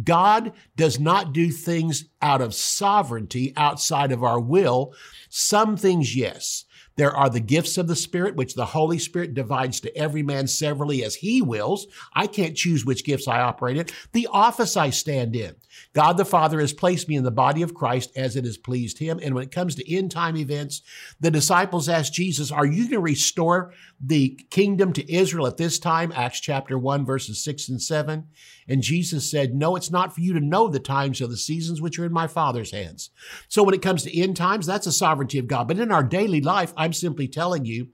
God 0.03 0.53
does 0.77 0.99
not 0.99 1.33
do 1.33 1.51
things 1.51 2.07
out 2.23 2.41
of 2.41 2.55
sovereignty 2.55 3.53
outside 3.57 4.13
of 4.13 4.25
our 4.25 4.41
will. 4.41 4.95
Some 5.29 5.77
things, 5.77 6.17
yes. 6.17 6.65
There 6.97 7.17
are 7.17 7.31
the 7.31 7.41
gifts 7.41 7.79
of 7.79 7.87
the 7.87 7.97
Spirit, 7.97 8.37
which 8.37 8.55
the 8.55 8.67
Holy 8.67 8.99
Spirit 8.99 9.33
divides 9.33 9.81
to 9.81 9.97
every 9.97 10.23
man 10.23 10.47
severally 10.47 11.03
as 11.03 11.15
he 11.15 11.41
wills. 11.41 11.87
I 12.15 12.27
can't 12.27 12.57
choose 12.57 12.85
which 12.85 13.07
gifts 13.07 13.27
I 13.27 13.41
operate 13.41 13.79
in. 13.79 13.87
The 14.13 14.29
office 14.31 14.77
I 14.77 14.91
stand 14.91 15.35
in. 15.35 15.55
God 15.95 16.19
the 16.19 16.25
Father 16.27 16.61
has 16.61 16.73
placed 16.73 17.09
me 17.09 17.17
in 17.17 17.25
the 17.25 17.31
body 17.31 17.63
of 17.63 17.75
Christ 17.75 18.13
as 18.17 18.37
it 18.37 18.45
has 18.45 18.59
pleased 18.59 18.99
him. 18.99 19.19
And 19.23 19.35
when 19.35 19.45
it 19.45 19.51
comes 19.51 19.77
to 19.77 19.91
end 19.91 20.11
time 20.11 20.37
events, 20.37 20.83
the 21.21 21.31
disciples 21.31 21.89
asked 21.89 22.13
Jesus, 22.13 22.53
Are 22.53 22.67
you 22.67 22.83
going 22.83 22.91
to 22.91 23.01
restore 23.01 23.73
the 23.99 24.39
kingdom 24.51 24.93
to 24.93 25.13
Israel 25.13 25.47
at 25.47 25.57
this 25.57 25.79
time? 25.79 25.90
Acts 25.91 26.41
chapter 26.41 26.79
1, 26.79 27.05
verses 27.05 27.43
6 27.43 27.69
and 27.69 27.83
7. 27.83 28.27
And 28.69 28.83
Jesus 28.83 29.31
said, 29.31 29.55
No, 29.55 29.77
it's 29.77 29.91
not 29.91 30.15
for 30.15 30.21
you 30.21 30.33
to 30.33 30.41
know 30.41 30.69
the 30.69 30.81
times 30.81 31.21
or 31.21 31.27
the 31.27 31.37
seasons 31.37 31.81
which 31.81 31.99
are 31.99 32.05
in 32.05 32.13
my 32.13 32.27
Father's 32.27 32.71
hands. 32.71 33.11
So 33.49 33.63
when 33.63 33.75
it 33.75 33.83
comes 33.83 34.03
to 34.05 34.19
end 34.19 34.37
times, 34.37 34.67
that's 34.67 34.87
the 34.87 34.93
sovereignty 34.93 35.39
of 35.39 35.47
God. 35.47 35.69
But 35.69 35.79
in 35.79 35.91
our 35.91 36.05
daily 36.05 36.41
life, 36.41 36.73
I'm 36.77 36.93
simply 36.93 37.29
telling 37.29 37.65
you 37.65 37.89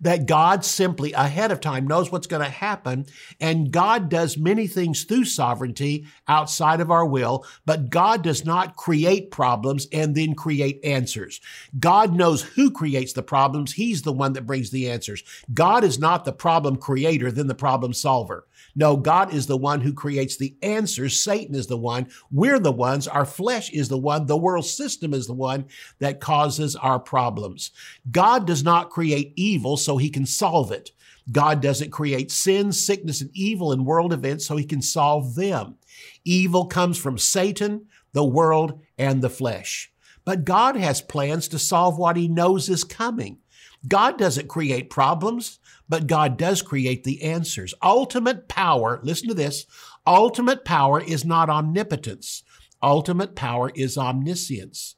that 0.00 0.26
God 0.26 0.64
simply 0.64 1.12
ahead 1.12 1.50
of 1.50 1.60
time 1.60 1.86
knows 1.86 2.10
what's 2.10 2.26
going 2.26 2.42
to 2.42 2.50
happen. 2.50 3.06
And 3.40 3.70
God 3.70 4.08
does 4.08 4.38
many 4.38 4.66
things 4.66 5.04
through 5.04 5.24
sovereignty 5.24 6.06
outside 6.28 6.80
of 6.80 6.90
our 6.90 7.06
will, 7.06 7.44
but 7.64 7.90
God 7.90 8.22
does 8.22 8.44
not 8.44 8.76
create 8.76 9.30
problems 9.30 9.86
and 9.92 10.14
then 10.14 10.34
create 10.34 10.84
answers. 10.84 11.40
God 11.78 12.14
knows 12.14 12.42
who 12.42 12.70
creates 12.70 13.12
the 13.12 13.22
problems. 13.22 13.72
He's 13.72 14.02
the 14.02 14.12
one 14.12 14.32
that 14.34 14.46
brings 14.46 14.70
the 14.70 14.90
answers. 14.90 15.22
God 15.52 15.84
is 15.84 15.98
not 15.98 16.24
the 16.24 16.32
problem 16.32 16.76
creator, 16.76 17.30
then 17.30 17.46
the 17.46 17.54
problem 17.54 17.92
solver. 17.92 18.46
No, 18.74 18.96
God 18.96 19.32
is 19.32 19.46
the 19.46 19.56
one 19.56 19.80
who 19.80 19.94
creates 19.94 20.36
the 20.36 20.54
answers. 20.62 21.22
Satan 21.22 21.54
is 21.54 21.66
the 21.66 21.78
one. 21.78 22.08
We're 22.30 22.58
the 22.58 22.72
ones. 22.72 23.08
Our 23.08 23.24
flesh 23.24 23.70
is 23.70 23.88
the 23.88 23.96
one. 23.96 24.26
The 24.26 24.36
world 24.36 24.66
system 24.66 25.14
is 25.14 25.26
the 25.26 25.34
one 25.34 25.66
that 25.98 26.20
causes 26.20 26.76
our 26.76 27.00
problems. 27.00 27.70
God 28.10 28.46
does 28.46 28.62
not 28.62 28.90
create 28.90 29.32
evil 29.36 29.78
so 29.86 29.96
he 29.96 30.10
can 30.10 30.26
solve 30.26 30.70
it. 30.70 30.90
God 31.32 31.62
doesn't 31.62 31.90
create 31.90 32.30
sin, 32.30 32.72
sickness, 32.72 33.22
and 33.22 33.30
evil 33.32 33.72
in 33.72 33.86
world 33.86 34.12
events 34.12 34.46
so 34.46 34.56
he 34.56 34.64
can 34.64 34.82
solve 34.82 35.34
them. 35.34 35.76
Evil 36.24 36.66
comes 36.66 36.98
from 36.98 37.16
Satan, 37.16 37.86
the 38.12 38.24
world, 38.24 38.80
and 38.98 39.22
the 39.22 39.30
flesh. 39.30 39.90
But 40.24 40.44
God 40.44 40.76
has 40.76 41.00
plans 41.00 41.48
to 41.48 41.58
solve 41.58 41.98
what 41.98 42.16
he 42.16 42.28
knows 42.28 42.68
is 42.68 42.84
coming. 42.84 43.38
God 43.88 44.18
doesn't 44.18 44.48
create 44.48 44.90
problems, 44.90 45.58
but 45.88 46.06
God 46.06 46.36
does 46.36 46.62
create 46.62 47.04
the 47.04 47.22
answers. 47.22 47.74
Ultimate 47.82 48.48
power, 48.48 49.00
listen 49.02 49.28
to 49.28 49.34
this, 49.34 49.66
ultimate 50.06 50.64
power 50.64 51.00
is 51.00 51.24
not 51.24 51.48
omnipotence. 51.48 52.42
Ultimate 52.82 53.34
power 53.34 53.70
is 53.74 53.96
omniscience. 53.96 54.96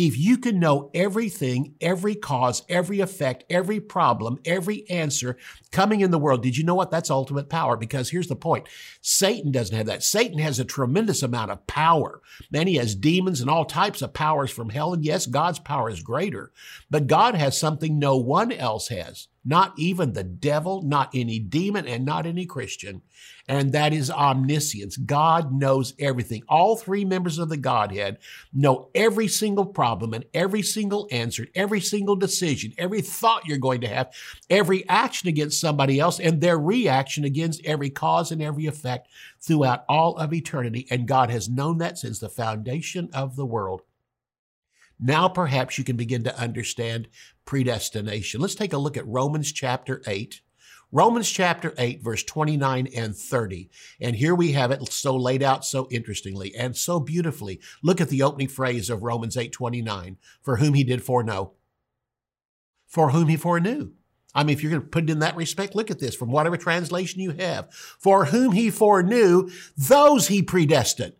If 0.00 0.16
you 0.16 0.38
can 0.38 0.60
know 0.60 0.92
everything, 0.94 1.74
every 1.80 2.14
cause, 2.14 2.62
every 2.68 3.00
effect, 3.00 3.42
every 3.50 3.80
problem, 3.80 4.38
every 4.44 4.88
answer 4.88 5.36
coming 5.72 6.02
in 6.02 6.12
the 6.12 6.20
world, 6.20 6.40
did 6.40 6.56
you 6.56 6.62
know 6.62 6.76
what? 6.76 6.92
That's 6.92 7.10
ultimate 7.10 7.48
power. 7.48 7.76
Because 7.76 8.08
here's 8.08 8.28
the 8.28 8.36
point 8.36 8.68
Satan 9.00 9.50
doesn't 9.50 9.76
have 9.76 9.86
that. 9.86 10.04
Satan 10.04 10.38
has 10.38 10.60
a 10.60 10.64
tremendous 10.64 11.24
amount 11.24 11.50
of 11.50 11.66
power. 11.66 12.22
Man, 12.48 12.68
he 12.68 12.76
has 12.76 12.94
demons 12.94 13.40
and 13.40 13.50
all 13.50 13.64
types 13.64 14.00
of 14.00 14.12
powers 14.12 14.52
from 14.52 14.68
hell. 14.68 14.94
And 14.94 15.04
yes, 15.04 15.26
God's 15.26 15.58
power 15.58 15.90
is 15.90 16.00
greater, 16.00 16.52
but 16.88 17.08
God 17.08 17.34
has 17.34 17.58
something 17.58 17.98
no 17.98 18.16
one 18.18 18.52
else 18.52 18.90
has 18.90 19.26
not 19.48 19.72
even 19.78 20.12
the 20.12 20.24
devil, 20.24 20.82
not 20.82 21.08
any 21.14 21.38
demon, 21.38 21.88
and 21.88 22.04
not 22.04 22.26
any 22.26 22.44
Christian. 22.44 23.00
And 23.48 23.72
that 23.72 23.94
is 23.94 24.10
omniscience. 24.10 24.98
God 24.98 25.54
knows 25.54 25.94
everything. 25.98 26.42
All 26.50 26.76
three 26.76 27.06
members 27.06 27.38
of 27.38 27.48
the 27.48 27.56
Godhead 27.56 28.18
know 28.52 28.90
every 28.94 29.26
single 29.26 29.64
problem 29.64 30.12
and 30.12 30.26
every 30.34 30.60
single 30.60 31.08
answer, 31.10 31.46
every 31.54 31.80
single 31.80 32.14
decision, 32.14 32.74
every 32.76 33.00
thought 33.00 33.46
you're 33.46 33.56
going 33.56 33.80
to 33.80 33.88
have, 33.88 34.12
every 34.50 34.86
action 34.86 35.30
against 35.30 35.58
somebody 35.58 35.98
else, 35.98 36.20
and 36.20 36.42
their 36.42 36.58
reaction 36.58 37.24
against 37.24 37.64
every 37.64 37.88
cause 37.88 38.30
and 38.30 38.42
every 38.42 38.66
effect 38.66 39.08
throughout 39.40 39.84
all 39.88 40.14
of 40.18 40.34
eternity. 40.34 40.86
And 40.90 41.08
God 41.08 41.30
has 41.30 41.48
known 41.48 41.78
that 41.78 41.96
since 41.96 42.18
the 42.18 42.28
foundation 42.28 43.08
of 43.14 43.34
the 43.34 43.46
world. 43.46 43.80
Now 45.00 45.28
perhaps 45.28 45.78
you 45.78 45.84
can 45.84 45.96
begin 45.96 46.24
to 46.24 46.38
understand 46.38 47.08
predestination. 47.44 48.40
Let's 48.40 48.54
take 48.54 48.72
a 48.72 48.78
look 48.78 48.96
at 48.96 49.06
Romans 49.06 49.52
chapter 49.52 50.02
8. 50.06 50.40
Romans 50.90 51.30
chapter 51.30 51.74
8, 51.76 52.02
verse 52.02 52.24
29 52.24 52.88
and 52.96 53.14
30. 53.14 53.70
And 54.00 54.16
here 54.16 54.34
we 54.34 54.52
have 54.52 54.70
it 54.70 54.90
so 54.90 55.14
laid 55.16 55.42
out 55.42 55.64
so 55.64 55.86
interestingly 55.90 56.54
and 56.54 56.74
so 56.74 56.98
beautifully. 56.98 57.60
Look 57.82 58.00
at 58.00 58.08
the 58.08 58.22
opening 58.22 58.48
phrase 58.48 58.88
of 58.88 59.02
Romans 59.02 59.36
8, 59.36 59.52
29. 59.52 60.16
For 60.40 60.56
whom 60.56 60.74
he 60.74 60.84
did 60.84 61.02
foreknow. 61.02 61.52
For 62.86 63.10
whom 63.10 63.28
he 63.28 63.36
foreknew. 63.36 63.92
I 64.34 64.44
mean, 64.44 64.56
if 64.56 64.62
you're 64.62 64.70
going 64.70 64.82
to 64.82 64.88
put 64.88 65.04
it 65.04 65.10
in 65.10 65.18
that 65.18 65.36
respect, 65.36 65.74
look 65.74 65.90
at 65.90 65.98
this 65.98 66.14
from 66.14 66.30
whatever 66.30 66.56
translation 66.56 67.20
you 67.20 67.32
have. 67.32 67.72
For 67.72 68.26
whom 68.26 68.52
he 68.52 68.70
foreknew, 68.70 69.50
those 69.76 70.28
he 70.28 70.42
predestined 70.42 71.14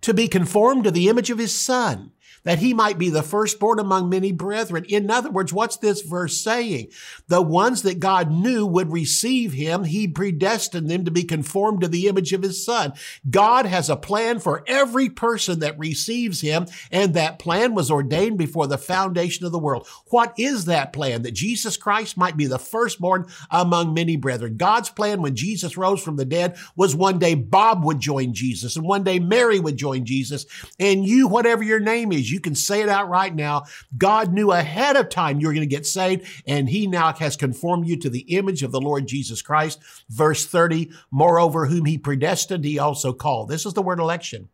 to 0.00 0.14
be 0.14 0.28
conformed 0.28 0.84
to 0.84 0.90
the 0.90 1.08
image 1.08 1.30
of 1.30 1.38
his 1.38 1.54
son 1.54 2.12
that 2.44 2.60
he 2.60 2.72
might 2.72 2.96
be 2.96 3.10
the 3.10 3.22
firstborn 3.22 3.78
among 3.78 4.08
many 4.08 4.32
brethren. 4.32 4.84
In 4.88 5.10
other 5.10 5.30
words, 5.30 5.52
what's 5.52 5.76
this 5.78 6.02
verse 6.02 6.40
saying? 6.40 6.88
The 7.28 7.42
ones 7.42 7.82
that 7.82 7.98
God 7.98 8.30
knew 8.30 8.64
would 8.66 8.92
receive 8.92 9.52
him, 9.52 9.84
he 9.84 10.06
predestined 10.06 10.88
them 10.88 11.04
to 11.04 11.10
be 11.10 11.24
conformed 11.24 11.80
to 11.80 11.88
the 11.88 12.06
image 12.06 12.32
of 12.32 12.42
his 12.42 12.64
son. 12.64 12.92
God 13.28 13.66
has 13.66 13.90
a 13.90 13.96
plan 13.96 14.38
for 14.38 14.62
every 14.66 15.08
person 15.08 15.58
that 15.58 15.78
receives 15.78 16.40
him, 16.40 16.66
and 16.90 17.14
that 17.14 17.38
plan 17.38 17.74
was 17.74 17.90
ordained 17.90 18.38
before 18.38 18.66
the 18.66 18.78
foundation 18.78 19.44
of 19.44 19.52
the 19.52 19.58
world. 19.58 19.88
What 20.10 20.32
is 20.38 20.66
that 20.66 20.92
plan? 20.92 21.22
That 21.22 21.34
Jesus 21.34 21.76
Christ 21.76 22.16
might 22.16 22.36
be 22.36 22.46
the 22.46 22.58
firstborn 22.58 23.26
among 23.50 23.92
many 23.92 24.16
brethren. 24.16 24.56
God's 24.56 24.88
plan 24.88 25.20
when 25.20 25.34
Jesus 25.34 25.76
rose 25.76 26.02
from 26.02 26.16
the 26.16 26.24
dead 26.24 26.56
was 26.76 26.94
one 26.94 27.18
day 27.18 27.34
Bob 27.34 27.84
would 27.84 27.98
join 27.98 28.32
Jesus, 28.32 28.76
and 28.76 28.86
one 28.86 29.02
day 29.02 29.18
Mary 29.18 29.58
would 29.58 29.76
join 29.76 30.04
Jesus, 30.04 30.46
and 30.78 31.04
you, 31.04 31.26
whatever 31.26 31.62
your 31.62 31.80
name 31.80 32.12
is, 32.12 32.15
you 32.18 32.40
can 32.40 32.54
say 32.54 32.82
it 32.82 32.88
out 32.88 33.08
right 33.08 33.34
now. 33.34 33.64
God 33.96 34.32
knew 34.32 34.52
ahead 34.52 34.96
of 34.96 35.08
time 35.08 35.40
you 35.40 35.46
were 35.46 35.54
going 35.54 35.68
to 35.68 35.74
get 35.74 35.86
saved, 35.86 36.26
and 36.46 36.68
He 36.68 36.86
now 36.86 37.12
has 37.14 37.36
conformed 37.36 37.86
you 37.86 37.96
to 37.98 38.10
the 38.10 38.36
image 38.36 38.62
of 38.62 38.72
the 38.72 38.80
Lord 38.80 39.06
Jesus 39.06 39.42
Christ. 39.42 39.80
Verse 40.08 40.46
30, 40.46 40.90
moreover, 41.10 41.66
whom 41.66 41.84
He 41.84 41.98
predestined, 41.98 42.64
He 42.64 42.78
also 42.78 43.12
called. 43.12 43.48
This 43.48 43.66
is 43.66 43.74
the 43.74 43.82
word 43.82 44.00
election. 44.00 44.48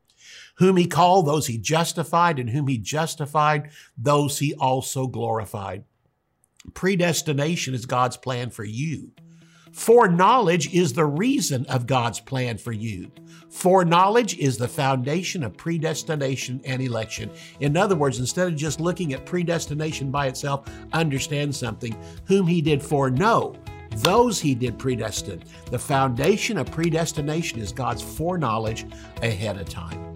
Whom 0.57 0.77
He 0.77 0.87
called, 0.87 1.27
those 1.27 1.47
He 1.47 1.59
justified, 1.59 2.39
and 2.39 2.51
whom 2.51 2.69
He 2.69 2.79
justified, 2.79 3.71
those 3.97 4.39
He 4.39 4.55
also 4.55 5.07
glorified. 5.07 5.85
Predestination 6.75 7.75
is 7.75 7.87
God's 7.87 8.17
plan 8.17 8.51
for 8.51 8.65
you. 8.65 9.13
Foreknowledge 9.73 10.73
is 10.75 10.93
the 10.93 11.07
reason 11.07 11.65
of 11.67 11.87
God's 11.87 12.21
plan 12.21 12.59
for 12.59 12.73
you. 12.73 13.11
Foreknowledge 13.49 14.37
is 14.39 14.59
the 14.59 14.69
foundation 14.69 15.43
of 15.43 15.57
predestination 15.57 16.61
and 16.65 16.83
election. 16.83 17.31
In 17.61 17.77
other 17.77 17.97
words, 17.97 18.19
instead 18.19 18.49
of 18.49 18.57
just 18.57 18.81
looking 18.81 19.15
at 19.15 19.25
predestination 19.25 20.11
by 20.11 20.27
itself, 20.27 20.69
understand 20.93 21.55
something. 21.55 21.97
Whom 22.27 22.47
he 22.47 22.61
did 22.61 22.83
foreknow, 22.83 23.57
those 23.97 24.41
he 24.41 24.55
did 24.55 24.79
predestine. 24.79 25.43
The 25.71 25.79
foundation 25.79 26.59
of 26.59 26.71
predestination 26.71 27.59
is 27.59 27.73
God's 27.73 28.03
foreknowledge 28.03 28.87
ahead 29.23 29.57
of 29.57 29.69
time. 29.69 30.12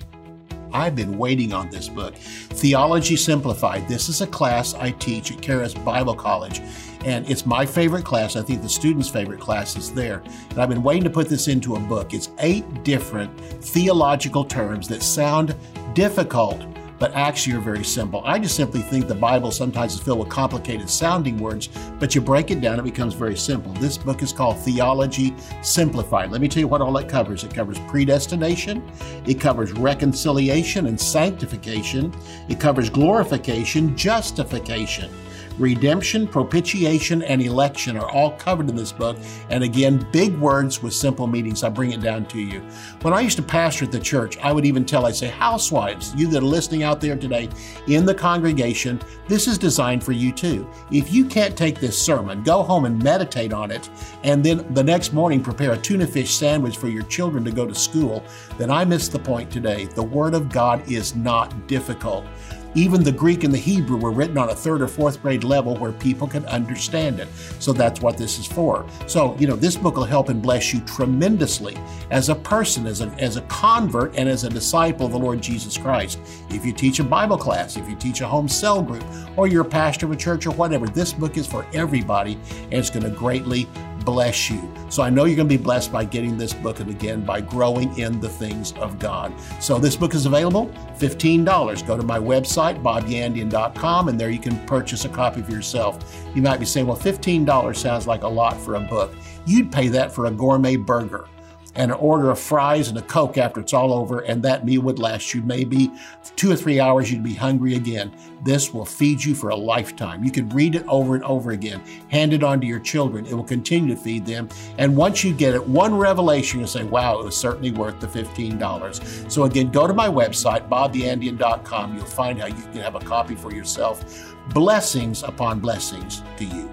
I've 0.72 0.94
been 0.94 1.18
waiting 1.18 1.52
on 1.52 1.70
this 1.70 1.88
book, 1.88 2.14
Theology 2.16 3.16
Simplified. 3.16 3.88
This 3.88 4.08
is 4.08 4.20
a 4.20 4.26
class 4.26 4.74
I 4.74 4.90
teach 4.92 5.32
at 5.32 5.40
Charis 5.40 5.74
Bible 5.74 6.14
College 6.14 6.60
and 7.06 7.28
it's 7.30 7.46
my 7.46 7.64
favorite 7.64 8.04
class. 8.04 8.34
I 8.34 8.42
think 8.42 8.62
the 8.62 8.68
students' 8.68 9.08
favorite 9.08 9.38
class 9.38 9.76
is 9.76 9.92
there. 9.92 10.22
And 10.50 10.58
I've 10.58 10.68
been 10.68 10.82
waiting 10.82 11.04
to 11.04 11.10
put 11.10 11.28
this 11.28 11.46
into 11.46 11.76
a 11.76 11.80
book. 11.80 12.12
It's 12.12 12.30
eight 12.40 12.82
different 12.82 13.38
theological 13.64 14.44
terms 14.44 14.88
that 14.88 15.04
sound 15.04 15.54
difficult, 15.94 16.60
but 16.98 17.12
actually 17.14 17.56
are 17.56 17.60
very 17.60 17.84
simple. 17.84 18.22
I 18.24 18.38
just 18.38 18.56
simply 18.56 18.80
think 18.80 19.06
the 19.06 19.14
Bible 19.14 19.50
sometimes 19.50 19.94
is 19.94 20.00
filled 20.00 20.20
with 20.20 20.28
complicated 20.28 20.88
sounding 20.88 21.38
words, 21.38 21.68
but 21.98 22.14
you 22.14 22.20
break 22.20 22.50
it 22.50 22.60
down, 22.60 22.78
it 22.78 22.84
becomes 22.84 23.14
very 23.14 23.36
simple. 23.36 23.72
This 23.74 23.98
book 23.98 24.22
is 24.22 24.32
called 24.32 24.58
Theology 24.58 25.34
Simplified. 25.62 26.30
Let 26.30 26.40
me 26.40 26.48
tell 26.48 26.60
you 26.60 26.68
what 26.68 26.80
all 26.80 26.96
it 26.96 27.08
covers 27.08 27.44
it 27.44 27.54
covers 27.54 27.78
predestination, 27.88 28.82
it 29.26 29.40
covers 29.40 29.72
reconciliation 29.72 30.86
and 30.86 31.00
sanctification, 31.00 32.14
it 32.48 32.60
covers 32.60 32.90
glorification, 32.90 33.96
justification. 33.96 35.10
Redemption, 35.58 36.26
propitiation, 36.26 37.22
and 37.22 37.40
election 37.40 37.96
are 37.96 38.10
all 38.10 38.32
covered 38.32 38.68
in 38.68 38.76
this 38.76 38.92
book. 38.92 39.16
And 39.48 39.64
again, 39.64 40.06
big 40.12 40.36
words 40.36 40.82
with 40.82 40.92
simple 40.92 41.26
meanings. 41.26 41.62
I 41.62 41.70
bring 41.70 41.92
it 41.92 42.00
down 42.00 42.26
to 42.26 42.38
you. 42.38 42.60
When 43.02 43.14
I 43.14 43.20
used 43.20 43.36
to 43.36 43.42
pastor 43.42 43.86
at 43.86 43.92
the 43.92 43.98
church, 43.98 44.36
I 44.38 44.52
would 44.52 44.66
even 44.66 44.84
tell, 44.84 45.06
I'd 45.06 45.16
say, 45.16 45.28
housewives, 45.28 46.14
you 46.14 46.28
that 46.28 46.42
are 46.42 46.46
listening 46.46 46.82
out 46.82 47.00
there 47.00 47.16
today 47.16 47.48
in 47.86 48.04
the 48.04 48.14
congregation, 48.14 49.00
this 49.28 49.48
is 49.48 49.56
designed 49.56 50.04
for 50.04 50.12
you 50.12 50.30
too. 50.30 50.68
If 50.90 51.12
you 51.12 51.24
can't 51.24 51.56
take 51.56 51.80
this 51.80 52.00
sermon, 52.00 52.42
go 52.42 52.62
home 52.62 52.84
and 52.84 53.02
meditate 53.02 53.52
on 53.52 53.70
it, 53.70 53.88
and 54.24 54.44
then 54.44 54.66
the 54.74 54.84
next 54.84 55.12
morning 55.12 55.42
prepare 55.42 55.72
a 55.72 55.78
tuna 55.78 56.06
fish 56.06 56.34
sandwich 56.34 56.76
for 56.76 56.88
your 56.88 57.04
children 57.04 57.44
to 57.44 57.50
go 57.50 57.66
to 57.66 57.74
school, 57.74 58.22
then 58.58 58.70
I 58.70 58.84
missed 58.84 59.12
the 59.12 59.18
point 59.18 59.50
today. 59.50 59.86
The 59.86 60.02
Word 60.02 60.34
of 60.34 60.50
God 60.50 60.88
is 60.90 61.16
not 61.16 61.66
difficult. 61.66 62.26
Even 62.76 63.02
the 63.02 63.10
Greek 63.10 63.42
and 63.42 63.52
the 63.52 63.58
Hebrew 63.58 63.96
were 63.96 64.10
written 64.12 64.36
on 64.36 64.50
a 64.50 64.54
third 64.54 64.82
or 64.82 64.86
fourth 64.86 65.22
grade 65.22 65.44
level 65.44 65.78
where 65.78 65.92
people 65.92 66.28
can 66.28 66.44
understand 66.44 67.18
it. 67.18 67.28
So 67.58 67.72
that's 67.72 68.02
what 68.02 68.18
this 68.18 68.38
is 68.38 68.46
for. 68.46 68.86
So, 69.06 69.34
you 69.38 69.46
know, 69.46 69.56
this 69.56 69.76
book 69.76 69.96
will 69.96 70.04
help 70.04 70.28
and 70.28 70.42
bless 70.42 70.74
you 70.74 70.80
tremendously 70.80 71.78
as 72.10 72.28
a 72.28 72.34
person, 72.34 72.86
as 72.86 73.00
a, 73.00 73.06
as 73.18 73.38
a 73.38 73.40
convert, 73.42 74.14
and 74.18 74.28
as 74.28 74.44
a 74.44 74.50
disciple 74.50 75.06
of 75.06 75.12
the 75.12 75.18
Lord 75.18 75.40
Jesus 75.40 75.78
Christ. 75.78 76.18
If 76.50 76.66
you 76.66 76.72
teach 76.74 77.00
a 77.00 77.04
Bible 77.04 77.38
class, 77.38 77.78
if 77.78 77.88
you 77.88 77.96
teach 77.96 78.20
a 78.20 78.26
home 78.26 78.46
cell 78.46 78.82
group, 78.82 79.04
or 79.38 79.48
you're 79.48 79.62
a 79.62 79.64
pastor 79.64 80.04
of 80.04 80.12
a 80.12 80.16
church 80.16 80.46
or 80.46 80.50
whatever, 80.52 80.86
this 80.86 81.14
book 81.14 81.38
is 81.38 81.46
for 81.46 81.66
everybody 81.72 82.38
and 82.64 82.74
it's 82.74 82.90
going 82.90 83.04
to 83.04 83.10
greatly 83.10 83.66
bless 84.06 84.48
you. 84.48 84.72
So 84.88 85.02
I 85.02 85.10
know 85.10 85.24
you're 85.24 85.36
going 85.36 85.48
to 85.48 85.58
be 85.58 85.62
blessed 85.62 85.92
by 85.92 86.06
getting 86.06 86.38
this 86.38 86.54
book 86.54 86.80
and 86.80 86.88
again 86.88 87.20
by 87.22 87.42
growing 87.42 87.98
in 87.98 88.20
the 88.20 88.28
things 88.30 88.72
of 88.74 88.98
God. 88.98 89.34
So 89.60 89.78
this 89.78 89.96
book 89.96 90.14
is 90.14 90.24
available, 90.24 90.68
$15. 90.98 91.86
Go 91.86 91.96
to 91.98 92.02
my 92.02 92.18
website, 92.18 92.82
bobyandian.com, 92.82 94.08
and 94.08 94.18
there 94.18 94.30
you 94.30 94.38
can 94.38 94.64
purchase 94.66 95.04
a 95.04 95.10
copy 95.10 95.42
for 95.42 95.50
yourself. 95.50 96.24
You 96.34 96.40
might 96.40 96.60
be 96.60 96.64
saying, 96.64 96.86
well, 96.86 96.96
$15 96.96 97.76
sounds 97.76 98.06
like 98.06 98.22
a 98.22 98.28
lot 98.28 98.56
for 98.56 98.76
a 98.76 98.80
book. 98.80 99.12
You'd 99.44 99.70
pay 99.70 99.88
that 99.88 100.12
for 100.12 100.26
a 100.26 100.30
gourmet 100.30 100.76
burger 100.76 101.28
and 101.76 101.90
an 101.90 101.98
order 101.98 102.30
of 102.30 102.38
fries 102.38 102.88
and 102.88 102.98
a 102.98 103.02
Coke 103.02 103.38
after 103.38 103.60
it's 103.60 103.72
all 103.72 103.92
over, 103.92 104.20
and 104.20 104.42
that 104.42 104.64
meal 104.64 104.82
would 104.82 104.98
last 104.98 105.34
you 105.34 105.42
maybe 105.42 105.90
two 106.36 106.50
or 106.50 106.56
three 106.56 106.80
hours. 106.80 107.10
You'd 107.10 107.22
be 107.22 107.34
hungry 107.34 107.74
again. 107.76 108.12
This 108.42 108.72
will 108.72 108.84
feed 108.84 109.22
you 109.22 109.34
for 109.34 109.50
a 109.50 109.56
lifetime. 109.56 110.24
You 110.24 110.30
could 110.30 110.52
read 110.52 110.74
it 110.74 110.84
over 110.86 111.14
and 111.14 111.24
over 111.24 111.52
again, 111.52 111.80
hand 112.10 112.32
it 112.32 112.42
on 112.42 112.60
to 112.60 112.66
your 112.66 112.80
children. 112.80 113.26
It 113.26 113.34
will 113.34 113.44
continue 113.44 113.94
to 113.94 114.00
feed 114.00 114.26
them. 114.26 114.48
And 114.78 114.96
once 114.96 115.24
you 115.24 115.32
get 115.32 115.54
it, 115.54 115.66
one 115.66 115.94
revelation, 115.94 116.60
you'll 116.60 116.68
say, 116.68 116.84
wow, 116.84 117.18
it 117.18 117.24
was 117.24 117.36
certainly 117.36 117.70
worth 117.70 118.00
the 118.00 118.06
$15. 118.06 119.30
So 119.30 119.44
again, 119.44 119.70
go 119.70 119.86
to 119.86 119.94
my 119.94 120.08
website, 120.08 120.68
bobyandian.com. 120.68 121.96
You'll 121.96 122.04
find 122.06 122.40
how 122.40 122.46
you 122.46 122.54
can 122.54 122.76
have 122.76 122.94
a 122.94 123.00
copy 123.00 123.34
for 123.34 123.52
yourself. 123.52 124.34
Blessings 124.50 125.22
upon 125.22 125.60
blessings 125.60 126.22
to 126.36 126.44
you. 126.44 126.72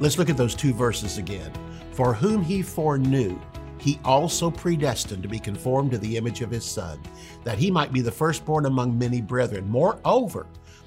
Let's 0.00 0.16
look 0.16 0.30
at 0.30 0.38
those 0.38 0.54
two 0.54 0.72
verses 0.72 1.18
again. 1.18 1.52
For 1.92 2.14
whom 2.14 2.42
he 2.42 2.62
foreknew, 2.62 3.38
he 3.78 4.00
also 4.02 4.50
predestined 4.50 5.22
to 5.22 5.28
be 5.28 5.38
conformed 5.38 5.90
to 5.90 5.98
the 5.98 6.16
image 6.16 6.40
of 6.40 6.50
his 6.50 6.64
Son, 6.64 6.98
that 7.44 7.58
he 7.58 7.70
might 7.70 7.92
be 7.92 8.00
the 8.00 8.10
firstborn 8.10 8.64
among 8.64 8.98
many 8.98 9.20
brethren. 9.20 9.68
Moreover, 9.68 10.46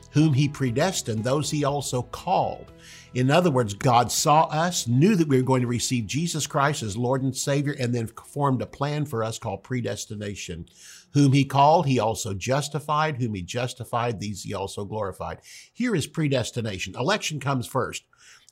whom 0.09 0.33
he 0.33 0.47
predestined, 0.47 1.23
those 1.23 1.51
he 1.51 1.63
also 1.63 2.01
called. 2.01 2.71
In 3.13 3.29
other 3.29 3.51
words, 3.51 3.75
God 3.75 4.11
saw 4.11 4.45
us, 4.45 4.87
knew 4.87 5.15
that 5.15 5.27
we 5.27 5.37
were 5.37 5.43
going 5.43 5.61
to 5.61 5.67
receive 5.67 6.07
Jesus 6.07 6.47
Christ 6.47 6.81
as 6.81 6.97
Lord 6.97 7.21
and 7.21 7.35
Savior, 7.35 7.75
and 7.79 7.93
then 7.93 8.07
formed 8.07 8.63
a 8.63 8.67
plan 8.67 9.05
for 9.05 9.23
us 9.23 9.37
called 9.37 9.63
predestination. 9.63 10.67
Whom 11.13 11.33
he 11.33 11.45
called, 11.45 11.85
he 11.85 11.99
also 11.99 12.33
justified. 12.33 13.17
Whom 13.17 13.35
he 13.35 13.43
justified, 13.43 14.19
these 14.19 14.41
he 14.43 14.55
also 14.55 14.85
glorified. 14.85 15.41
Here 15.71 15.95
is 15.95 16.07
predestination. 16.07 16.95
Election 16.95 17.39
comes 17.39 17.67
first. 17.67 18.03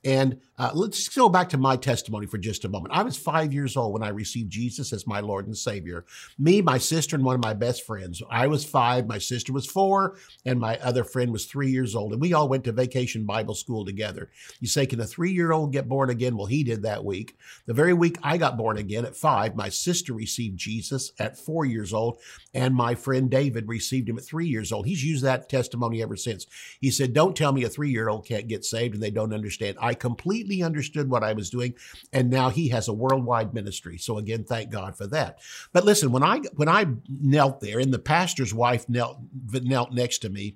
And 0.03 0.39
uh, 0.58 0.72
let's 0.74 1.10
go 1.10 1.29
back 1.29 1.50
to 1.50 1.58
my 1.58 1.75
testimony 1.75 2.25
for 2.25 2.38
just 2.38 2.65
a 2.65 2.70
moment. 2.70 2.93
I 2.93 3.03
was 3.03 3.17
five 3.17 3.53
years 3.53 3.77
old 3.77 3.93
when 3.93 4.03
I 4.03 4.10
received 4.10 4.51
Jesus 4.51 4.93
as 4.93 5.05
my 5.05 5.20
Lord 5.20 5.46
and 5.46 5.58
Savior. 5.58 6.05
Me, 6.39 6.62
my 6.62 6.77
sister, 6.77 7.15
and 7.15 7.25
one 7.25 7.36
of 7.36 7.41
my 7.41 7.53
best 7.53 7.86
friends. 7.86 8.22
I 8.29 8.48
was 8.48 8.65
five, 8.65 9.08
my 9.08 9.17
sister 9.17 9.53
was 9.53 9.65
four, 9.65 10.17
and 10.46 10.60
my 10.60 10.77
other 10.79 11.03
friend 11.03 11.31
was 11.31 11.46
three 11.46 11.70
years 11.70 11.96
old. 11.96 12.13
And 12.13 12.22
we 12.22 12.34
all 12.34 12.50
went 12.50 12.63
to 12.65 12.72
vacation 12.72 13.25
Bible 13.25 13.55
school 13.55 13.86
together. 13.86 14.29
You 14.60 14.67
say, 14.67 14.86
can 14.86 15.00
a 15.00 15.05
three 15.05 15.31
year 15.31 15.51
old 15.51 15.72
get 15.72 15.89
born 15.89 16.10
again? 16.10 16.36
Well, 16.36 16.48
he 16.48 16.63
did 16.63 16.84
that 16.84 17.05
week. 17.05 17.38
The 17.67 17.74
very 17.74 17.93
week 17.93 18.17
I 18.24 18.38
got 18.38 18.58
born 18.58 18.77
again 18.77 19.05
at 19.05 19.15
five, 19.15 19.55
my 19.55 19.70
sister 19.70 20.13
received 20.13 20.58
Jesus 20.58 21.12
at 21.20 21.38
four 21.38 21.65
years 21.65 21.93
old, 21.93 22.20
and 22.53 22.74
my 22.74 22.96
friend 22.96 23.29
David 23.29 23.67
received 23.67 24.10
him 24.10 24.17
at 24.17 24.25
three 24.25 24.48
years 24.48 24.72
old. 24.72 24.86
He's 24.86 25.03
used 25.03 25.24
that 25.24 25.50
testimony 25.50 26.01
ever 26.01 26.15
since. 26.15 26.48
He 26.79 26.89
said, 26.91 27.13
Don't 27.13 27.36
tell 27.38 27.51
me 27.51 27.63
a 27.63 27.70
three 27.70 27.91
year 27.91 28.10
old 28.10 28.25
can't 28.25 28.48
get 28.48 28.65
saved 28.65 28.93
and 28.93 29.03
they 29.03 29.12
don't 29.12 29.34
understand. 29.34 29.77
I 29.91 29.93
completely 29.93 30.63
understood 30.63 31.10
what 31.10 31.21
I 31.21 31.33
was 31.33 31.50
doing, 31.50 31.74
and 32.13 32.29
now 32.29 32.50
he 32.50 32.69
has 32.69 32.88
a 32.88 32.93
worldwide 32.93 33.53
ministry. 33.53 33.98
So 33.98 34.17
again, 34.17 34.45
thank 34.45 34.71
God 34.71 34.95
for 34.95 35.05
that. 35.07 35.39
But 35.74 35.83
listen, 35.83 36.13
when 36.13 36.24
I 36.24 36.39
when 36.55 36.69
I 36.69 36.86
knelt 37.10 37.60
there, 37.60 37.79
and 37.79 37.93
the 37.93 38.00
pastor's 38.00 38.53
wife 38.53 38.88
knelt 38.88 39.17
knelt 39.51 39.91
next 39.91 40.19
to 40.19 40.29
me, 40.29 40.55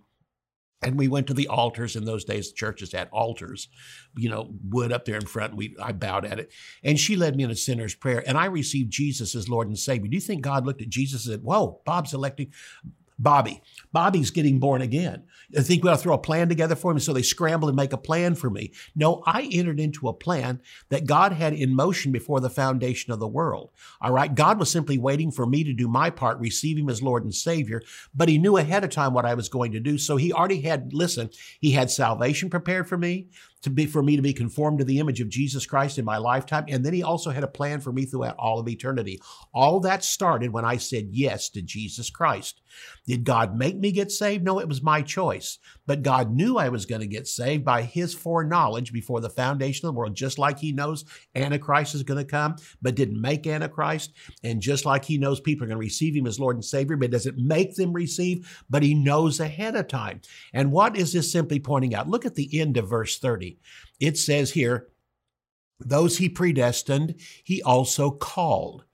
and 0.82 0.98
we 0.98 1.10
went 1.10 1.28
to 1.28 1.34
the 1.34 1.50
altars 1.50 1.98
in 1.98 2.06
those 2.06 2.24
days 2.24 2.50
the 2.50 2.56
churches 2.56 2.94
had 2.94 3.10
altars 3.12 3.68
you 4.16 4.30
know 4.30 4.54
wood 4.70 4.94
up 4.94 5.04
there 5.04 5.16
in 5.16 5.26
front 5.26 5.56
we 5.56 5.76
i 5.82 5.92
bowed 5.92 6.26
at 6.26 6.40
it 6.40 6.52
and 6.84 7.00
she 7.00 7.16
led 7.16 7.36
me 7.36 7.44
in 7.44 7.50
a 7.50 7.56
sinner's 7.56 7.96
prayer 7.96 8.24
and 8.28 8.38
i 8.38 8.46
received 8.46 8.92
jesus 8.92 9.36
as 9.36 9.50
lord 9.50 9.68
and 9.68 9.80
savior 9.80 10.08
do 10.08 10.16
you 10.16 10.22
think 10.22 10.42
god 10.42 10.66
looked 10.66 10.82
at 10.82 10.90
jesus 10.90 11.26
and 11.26 11.34
said 11.34 11.44
whoa 11.44 11.82
bob's 11.86 12.14
electing 12.14 12.52
Bobby. 13.18 13.62
Bobby's 13.96 14.30
getting 14.30 14.60
born 14.60 14.82
again. 14.82 15.24
I 15.58 15.62
think 15.62 15.82
we 15.82 15.90
ought 15.90 15.96
to 15.96 16.02
throw 16.02 16.16
a 16.16 16.18
plan 16.18 16.50
together 16.50 16.76
for 16.76 16.92
him. 16.92 17.00
So 17.00 17.14
they 17.14 17.22
scramble 17.22 17.70
and 17.70 17.78
make 17.78 17.94
a 17.94 17.98
plan 17.98 18.36
for 18.36 18.50
me. 18.50 18.74
No, 18.94 19.24
I 19.26 19.48
entered 19.54 19.80
into 19.80 20.10
a 20.10 20.14
plan 20.14 20.62
that 20.90 21.06
God 21.06 21.32
had 21.32 21.54
in 21.54 21.74
motion 21.74 22.12
before 22.12 22.42
the 22.42 22.50
foundation 22.50 23.14
of 23.14 23.20
the 23.20 23.28
world. 23.28 23.72
All 24.02 24.12
right. 24.12 24.36
God 24.36 24.60
was 24.60 24.70
simply 24.70 24.98
waiting 24.98 25.32
for 25.32 25.46
me 25.46 25.64
to 25.64 25.72
do 25.72 25.88
my 25.88 26.10
part, 26.10 26.40
receive 26.40 26.78
him 26.78 26.90
as 26.90 27.02
Lord 27.02 27.24
and 27.24 27.34
Savior, 27.34 27.82
but 28.14 28.28
he 28.28 28.38
knew 28.38 28.58
ahead 28.58 28.84
of 28.84 28.90
time 28.90 29.14
what 29.14 29.26
I 29.26 29.34
was 29.34 29.48
going 29.48 29.72
to 29.72 29.80
do. 29.80 29.98
So 29.98 30.18
he 30.18 30.34
already 30.34 30.60
had, 30.60 30.92
listen, 30.92 31.30
he 31.62 31.72
had 31.72 31.90
salvation 31.90 32.50
prepared 32.50 32.90
for 32.90 32.98
me 32.98 33.30
to 33.66 33.72
be 33.72 33.86
for 33.88 34.02
me 34.02 34.16
to 34.16 34.22
be 34.22 34.32
conformed 34.32 34.80
to 34.80 34.86
the 34.86 35.00
image 35.00 35.20
of 35.22 35.28
Jesus 35.28 35.66
Christ 35.66 35.98
in 35.98 36.06
my 36.06 36.18
lifetime. 36.18 36.66
And 36.70 36.86
then 36.86 36.94
he 36.94 37.04
also 37.04 37.32
had 37.32 37.44
a 37.44 37.48
plan 37.48 37.82
for 37.82 37.92
me 37.92 38.06
throughout 38.06 38.38
all 38.38 38.60
of 38.60 38.68
eternity. 38.68 39.20
All 39.54 39.80
that 39.82 40.04
started 40.04 40.54
when 40.54 40.64
I 40.64 40.78
said 40.78 41.10
yes 41.12 41.50
to 41.50 41.62
Jesus 41.64 42.10
Christ. 42.10 42.62
Did 43.08 43.24
God 43.24 43.58
make 43.58 43.76
me 43.78 43.92
get 43.92 44.12
saved? 44.12 44.44
No, 44.44 44.60
it 44.60 44.68
was 44.68 44.84
my 44.84 45.02
choice. 45.02 45.58
But 45.88 46.04
God 46.04 46.32
knew 46.32 46.58
I 46.58 46.70
was 46.70 46.86
going 46.86 47.02
to 47.02 47.08
get 47.08 47.28
saved 47.28 47.64
by 47.64 47.84
his 47.84 48.14
foreknowledge 48.14 48.92
before 48.92 49.22
the 49.22 49.30
foundation 49.30 49.88
of 49.88 49.94
the 49.94 49.98
world, 49.98 50.16
just 50.16 50.40
like 50.40 50.60
he 50.60 50.72
knows 50.72 51.06
Antichrist 51.36 51.96
is 51.96 52.04
going 52.04 52.24
to 52.24 52.30
come, 52.30 52.56
but 52.82 52.96
didn't 52.96 53.22
make 53.22 53.46
Antichrist. 53.46 54.14
And 54.44 54.62
just 54.62 54.86
like 54.86 55.06
he 55.06 55.18
knows 55.18 55.40
people 55.40 55.66
are 55.66 55.68
going 55.68 55.78
to 55.78 55.86
receive 55.86 56.16
him 56.16 56.28
as 56.28 56.40
Lord 56.40 56.56
and 56.56 56.66
Savior, 56.66 56.98
but 56.98 57.12
doesn't 57.12 57.38
make 57.38 57.76
them 57.76 57.94
receive, 57.94 58.64
but 58.70 58.84
he 58.84 58.94
knows 58.94 59.40
ahead 59.40 59.76
of 59.76 59.88
time. 59.88 60.22
And 60.54 60.72
what 60.72 60.98
is 60.98 61.14
this 61.14 61.32
simply 61.32 61.60
pointing 61.60 61.94
out? 61.94 62.10
Look 62.10 62.26
at 62.26 62.36
the 62.36 62.60
end 62.60 62.78
of 62.78 62.90
verse 62.90 63.20
30. 63.20 63.60
It 64.00 64.18
says 64.18 64.52
here, 64.52 64.88
those 65.80 66.18
he 66.18 66.30
predestined, 66.30 67.16
he 67.44 67.62
also 67.62 68.10
called. 68.10 68.86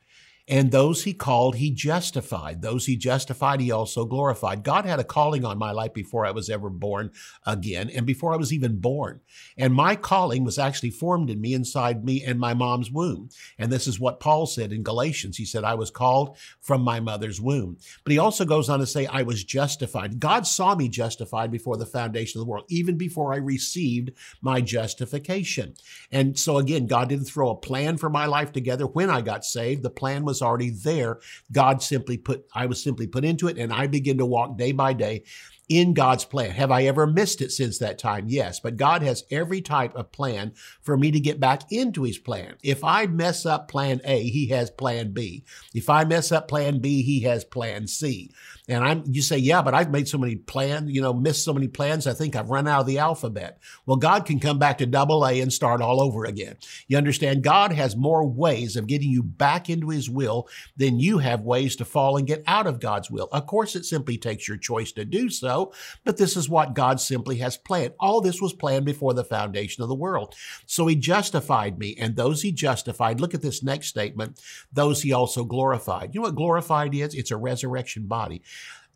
And 0.48 0.72
those 0.72 1.04
he 1.04 1.14
called, 1.14 1.56
he 1.56 1.72
justified. 1.72 2.62
Those 2.62 2.86
he 2.86 2.98
justified, 2.98 3.62
he 3.62 3.72
also 3.72 4.06
glorified. 4.06 4.64
God 4.64 4.86
had 4.86 5.00
a 5.00 5.04
calling 5.04 5.46
on 5.46 5.58
my 5.58 5.72
life 5.72 5.94
before 5.94 6.26
I 6.26 6.32
was 6.32 6.50
ever 6.50 6.70
born 6.70 7.12
again 7.46 7.90
and 7.90 8.06
before 8.06 8.34
I 8.34 8.38
was 8.38 8.52
even 8.52 8.80
born. 8.80 9.22
And 9.58 9.74
my 9.74 9.96
calling 9.96 10.44
was 10.44 10.58
actually 10.58 10.92
formed 10.92 11.30
in 11.30 11.40
me 11.40 11.54
inside 11.54 12.04
me 12.04 12.24
in 12.24 12.40
my 12.40 12.54
mom's 12.54 12.92
womb. 12.92 13.30
And 13.58 13.72
this 13.72 13.88
is 13.88 14.00
what 14.00 14.20
Paul 14.20 14.46
said 14.46 14.74
in 14.74 14.84
Galatians. 14.84 15.38
He 15.38 15.46
said, 15.46 15.64
I 15.64 15.76
was 15.76 15.92
called 15.92 16.38
from 16.60 16.82
my 16.82 17.00
mother's 17.00 17.40
womb. 17.40 17.78
But 18.04 18.12
he 18.12 18.20
also 18.20 18.46
goes 18.46 18.70
on 18.70 18.80
to 18.80 18.88
say, 18.88 19.06
I 19.06 19.24
was 19.24 19.44
justified. 19.44 20.20
God 20.20 20.48
saw 20.48 20.76
me 20.76 20.90
justified 20.90 21.52
before 21.52 21.78
the 21.78 21.86
foundation 21.86 22.40
of 22.40 22.46
the 22.46 22.50
world, 22.50 22.66
even 22.70 22.98
before 22.98 23.34
I 23.34 23.38
received 23.38 24.12
my 24.42 24.62
justification. 24.62 25.76
And 26.12 26.38
so 26.38 26.58
again, 26.58 26.88
God 26.88 27.10
didn't 27.10 27.26
throw 27.26 27.50
a 27.50 27.56
plan 27.56 27.98
for 27.98 28.10
my 28.10 28.26
life 28.26 28.52
together 28.52 28.86
when 28.86 29.10
I 29.10 29.22
got 29.22 29.46
saved. 29.46 29.84
The 29.84 29.90
plan 29.90 30.26
was 30.26 30.31
already 30.40 30.70
there. 30.70 31.20
God 31.52 31.82
simply 31.82 32.18
put, 32.18 32.46
I 32.54 32.68
was 32.68 32.84
simply 32.84 33.08
put 33.08 33.26
into 33.26 33.48
it 33.48 33.58
and 33.58 33.74
I 33.74 33.88
begin 33.88 34.20
to 34.20 34.26
walk 34.28 34.56
day 34.56 34.72
by 34.72 34.94
day 34.94 35.24
in 35.72 35.94
God's 35.94 36.26
plan. 36.26 36.52
Have 36.52 36.70
I 36.70 36.84
ever 36.84 37.08
missed 37.08 37.40
it 37.40 37.50
since 37.50 37.78
that 37.78 37.98
time? 37.98 38.26
Yes, 38.28 38.60
but 38.60 38.76
God 38.76 39.02
has 39.04 39.24
every 39.32 39.62
type 39.62 39.96
of 39.96 40.12
plan 40.12 40.52
for 40.82 40.98
me 40.98 41.12
to 41.12 41.20
get 41.20 41.40
back 41.40 41.72
into 41.72 42.04
his 42.04 42.18
plan. 42.18 42.56
If 42.62 42.84
I 42.84 43.06
mess 43.06 43.46
up 43.46 43.70
plan 43.70 44.02
A, 44.04 44.24
he 44.24 44.48
has 44.48 44.70
plan 44.70 45.14
B. 45.14 45.46
If 45.74 45.90
I 45.90 46.04
mess 46.04 46.30
up 46.30 46.50
plan 46.50 46.80
B, 46.80 47.04
he 47.04 47.22
has 47.22 47.46
plan 47.46 47.88
C. 47.88 48.32
And 48.72 48.86
I'm, 48.86 49.04
you 49.06 49.22
say, 49.22 49.38
yeah, 49.38 49.62
but 49.62 49.74
I've 49.74 49.92
made 49.92 50.08
so 50.08 50.18
many 50.18 50.38
plans, 50.38 50.90
you 50.92 51.02
know, 51.02 51.14
missed 51.14 51.44
so 51.44 51.54
many 51.54 51.68
plans. 51.68 52.08
I 52.08 52.14
think 52.14 52.38
I've 52.38 52.50
run 52.50 52.70
out 52.70 52.80
of 52.80 52.86
the 52.88 53.00
alphabet. 53.00 53.60
Well, 53.86 53.98
God 53.98 54.26
can 54.26 54.40
come 54.40 54.60
back 54.60 54.78
to 54.78 54.86
double 54.86 55.28
A 55.28 55.42
and 55.42 55.52
start 55.52 55.82
all 55.82 56.00
over 56.00 56.24
again. 56.24 56.56
You 56.88 56.98
understand? 56.98 57.44
God 57.44 57.74
has 57.74 57.98
more 57.98 58.26
ways 58.26 58.78
of 58.78 58.88
getting 58.88 59.10
you 59.10 59.24
back 59.24 59.70
into 59.70 59.90
his 59.90 60.10
will 60.10 60.48
than 60.78 61.02
you 61.02 61.18
have 61.18 61.42
ways 61.42 61.76
to 61.76 61.86
fall 61.86 62.16
and 62.16 62.26
get 62.26 62.44
out 62.48 62.66
of 62.66 62.80
God's 62.80 63.12
will. 63.12 63.28
Of 63.34 63.46
course, 63.46 63.76
it 63.76 63.84
simply 63.84 64.18
takes 64.18 64.48
your 64.48 64.56
choice 64.56 64.94
to 64.94 65.04
do 65.04 65.30
so, 65.30 65.74
but 66.06 66.16
this 66.16 66.38
is 66.38 66.48
what 66.48 66.74
God 66.74 67.02
simply 67.02 67.38
has 67.38 67.58
planned. 67.58 67.94
All 68.00 68.22
this 68.22 68.42
was 68.42 68.54
planned 68.54 68.86
before 68.86 69.14
the 69.14 69.26
foundation 69.26 69.84
of 69.84 69.90
the 69.90 69.96
world. 69.96 70.34
So 70.66 70.88
he 70.88 70.96
justified 70.96 71.78
me, 71.78 71.98
and 72.00 72.16
those 72.16 72.42
he 72.42 72.54
justified, 72.54 73.20
look 73.20 73.34
at 73.34 73.42
this 73.42 73.62
next 73.62 73.88
statement, 73.88 74.40
those 74.72 75.02
he 75.02 75.12
also 75.12 75.44
glorified. 75.44 76.16
You 76.16 76.22
know 76.22 76.28
what 76.28 76.36
glorified 76.36 76.96
is? 76.96 77.14
It's 77.14 77.32
a 77.32 77.38
resurrection 77.38 78.08
body. 78.08 78.42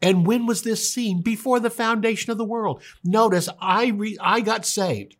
And 0.01 0.25
when 0.25 0.45
was 0.45 0.61
this 0.61 0.91
seen? 0.91 1.21
Before 1.21 1.59
the 1.59 1.69
foundation 1.69 2.31
of 2.31 2.37
the 2.37 2.45
world. 2.45 2.81
Notice 3.03 3.49
I 3.59 3.87
re- 3.87 4.17
I 4.21 4.41
got 4.41 4.65
saved. 4.65 5.15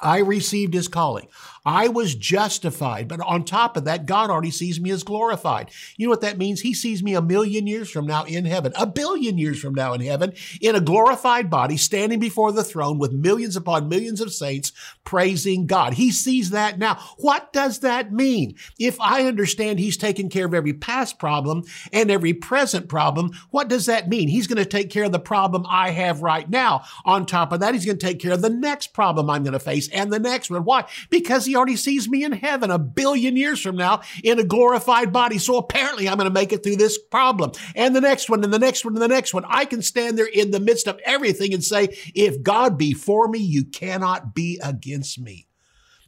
I 0.00 0.18
received 0.18 0.74
his 0.74 0.88
calling. 0.88 1.28
I 1.64 1.88
was 1.88 2.14
justified, 2.14 3.06
but 3.06 3.20
on 3.20 3.44
top 3.44 3.76
of 3.76 3.84
that, 3.84 4.06
God 4.06 4.30
already 4.30 4.50
sees 4.50 4.80
me 4.80 4.90
as 4.90 5.02
glorified. 5.02 5.70
You 5.96 6.06
know 6.06 6.10
what 6.10 6.22
that 6.22 6.38
means? 6.38 6.62
He 6.62 6.72
sees 6.72 7.02
me 7.02 7.14
a 7.14 7.20
million 7.20 7.66
years 7.66 7.90
from 7.90 8.06
now 8.06 8.24
in 8.24 8.46
heaven, 8.46 8.72
a 8.76 8.86
billion 8.86 9.36
years 9.36 9.60
from 9.60 9.74
now 9.74 9.92
in 9.92 10.00
heaven, 10.00 10.32
in 10.62 10.74
a 10.74 10.80
glorified 10.80 11.50
body, 11.50 11.76
standing 11.76 12.18
before 12.18 12.50
the 12.52 12.64
throne 12.64 12.98
with 12.98 13.12
millions 13.12 13.56
upon 13.56 13.88
millions 13.88 14.22
of 14.22 14.32
saints 14.32 14.72
praising 15.04 15.66
God. 15.66 15.94
He 15.94 16.10
sees 16.10 16.50
that 16.50 16.78
now. 16.78 16.94
What 17.18 17.52
does 17.52 17.80
that 17.80 18.10
mean? 18.10 18.54
If 18.78 18.98
I 19.00 19.24
understand 19.24 19.78
He's 19.78 19.98
taken 19.98 20.30
care 20.30 20.46
of 20.46 20.54
every 20.54 20.72
past 20.72 21.18
problem 21.18 21.64
and 21.92 22.10
every 22.10 22.32
present 22.32 22.88
problem, 22.88 23.32
what 23.50 23.68
does 23.68 23.86
that 23.86 24.08
mean? 24.08 24.28
He's 24.28 24.46
going 24.46 24.56
to 24.56 24.64
take 24.64 24.88
care 24.88 25.04
of 25.04 25.12
the 25.12 25.18
problem 25.18 25.66
I 25.68 25.90
have 25.90 26.22
right 26.22 26.48
now. 26.48 26.84
On 27.04 27.26
top 27.26 27.52
of 27.52 27.60
that, 27.60 27.74
He's 27.74 27.84
going 27.84 27.98
to 27.98 28.06
take 28.06 28.18
care 28.18 28.32
of 28.32 28.40
the 28.40 28.48
next 28.48 28.94
problem 28.94 29.28
I'm 29.28 29.42
going 29.42 29.52
to 29.52 29.58
face 29.58 29.89
and 29.92 30.12
the 30.12 30.18
next 30.18 30.50
one. 30.50 30.64
Why? 30.64 30.84
Because 31.10 31.44
he 31.44 31.56
already 31.56 31.76
sees 31.76 32.08
me 32.08 32.24
in 32.24 32.32
heaven 32.32 32.70
a 32.70 32.78
billion 32.78 33.36
years 33.36 33.60
from 33.60 33.76
now 33.76 34.02
in 34.22 34.38
a 34.38 34.44
glorified 34.44 35.12
body. 35.12 35.38
So 35.38 35.56
apparently 35.56 36.08
I'm 36.08 36.16
going 36.16 36.28
to 36.28 36.34
make 36.34 36.52
it 36.52 36.62
through 36.62 36.76
this 36.76 36.98
problem 36.98 37.52
and 37.74 37.94
the 37.94 38.00
next 38.00 38.30
one 38.30 38.44
and 38.44 38.52
the 38.52 38.58
next 38.58 38.84
one 38.84 38.94
and 38.94 39.02
the 39.02 39.08
next 39.08 39.34
one. 39.34 39.44
I 39.46 39.64
can 39.64 39.82
stand 39.82 40.18
there 40.18 40.26
in 40.26 40.50
the 40.50 40.60
midst 40.60 40.86
of 40.86 41.00
everything 41.04 41.54
and 41.54 41.62
say, 41.62 41.96
if 42.14 42.42
God 42.42 42.78
be 42.78 42.92
for 42.92 43.28
me, 43.28 43.38
you 43.38 43.64
cannot 43.64 44.34
be 44.34 44.60
against 44.62 45.20
me. 45.20 45.49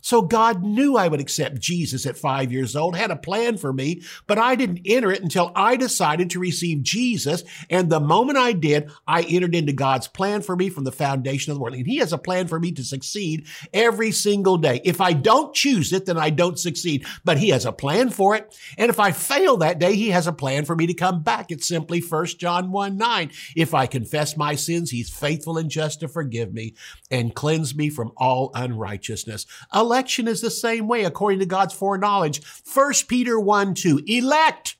So 0.03 0.21
God 0.21 0.63
knew 0.63 0.97
I 0.97 1.09
would 1.09 1.21
accept 1.21 1.61
Jesus 1.61 2.05
at 2.07 2.19
five 2.19 2.53
years 2.53 2.77
old, 2.77 2.97
had 2.97 3.11
a 3.11 3.17
plan 3.17 3.57
for 3.57 3.73
me, 3.73 4.03
but 4.27 4.37
I 4.37 4.57
didn't 4.57 4.83
enter 4.85 5.13
it 5.13 5.23
until 5.23 5.53
I 5.55 5.77
decided 5.77 6.29
to 6.31 6.41
receive 6.41 6.83
Jesus. 6.83 7.45
And 7.71 7.89
the 7.89 8.01
moment 8.01 8.37
I 8.37 8.53
did, 8.53 8.91
I 9.07 9.23
entered 9.23 9.55
into 9.55 9.73
God's 9.73 10.09
plan 10.09 10.43
for 10.43 10.57
me 10.57 10.69
from 10.69 10.85
the 10.85 10.93
foundation 10.93 11.53
of 11.53 11.57
the 11.57 11.63
world. 11.63 11.77
And 11.77 11.87
He 11.87 11.99
has 11.99 12.13
a 12.13 12.19
plan 12.19 12.49
for 12.49 12.59
me 12.59 12.73
to 12.73 12.85
succeed 12.85 13.47
every 13.73 14.11
single 14.11 14.59
day. 14.59 14.81
If 14.85 15.01
I 15.01 15.13
don't 15.13 15.55
choose 15.55 15.93
it, 15.93 16.07
then 16.07 16.19
I 16.19 16.31
don't 16.31 16.59
succeed, 16.59 17.07
but 17.25 17.39
He 17.39 17.51
has 17.51 17.65
a 17.65 17.73
plan 17.73 18.11
for 18.11 18.35
it. 18.35 18.59
And 18.77 18.91
if 18.91 18.99
I 18.99 19.13
fail 19.13 19.59
that 19.59 19.79
day, 19.79 19.95
He 19.95 20.09
has 20.09 20.27
a 20.27 20.33
plan 20.33 20.65
for 20.65 20.75
me 20.75 20.89
to 20.89 20.95
come 20.95 21.23
back. 21.23 21.53
It's 21.53 21.69
simply 21.69 22.01
1 22.01 22.27
John 22.39 22.73
1 22.73 22.97
9. 22.97 23.31
If 23.55 23.73
I 23.73 23.87
confess 23.87 24.37
my 24.37 24.57
sins, 24.57 24.91
He's 24.91 25.11
faithful 25.11 25.59
and 25.59 25.71
just 25.71 26.01
to 26.01 26.09
forgive 26.09 26.53
me 26.53 26.75
and 27.09 27.35
cleanse 27.35 27.75
me 27.77 27.89
from 27.89 28.11
all 28.17 28.51
unrighteousness 28.55 29.47
election 29.93 30.27
is 30.27 30.41
the 30.41 30.51
same 30.51 30.89
way 30.89 31.05
according 31.05 31.39
to 31.39 31.45
God's 31.45 31.75
foreknowledge. 31.75 32.41
1 32.73 32.93
Peter 33.09 33.39
1 33.39 33.75
2, 33.75 34.01
elect 34.07 34.77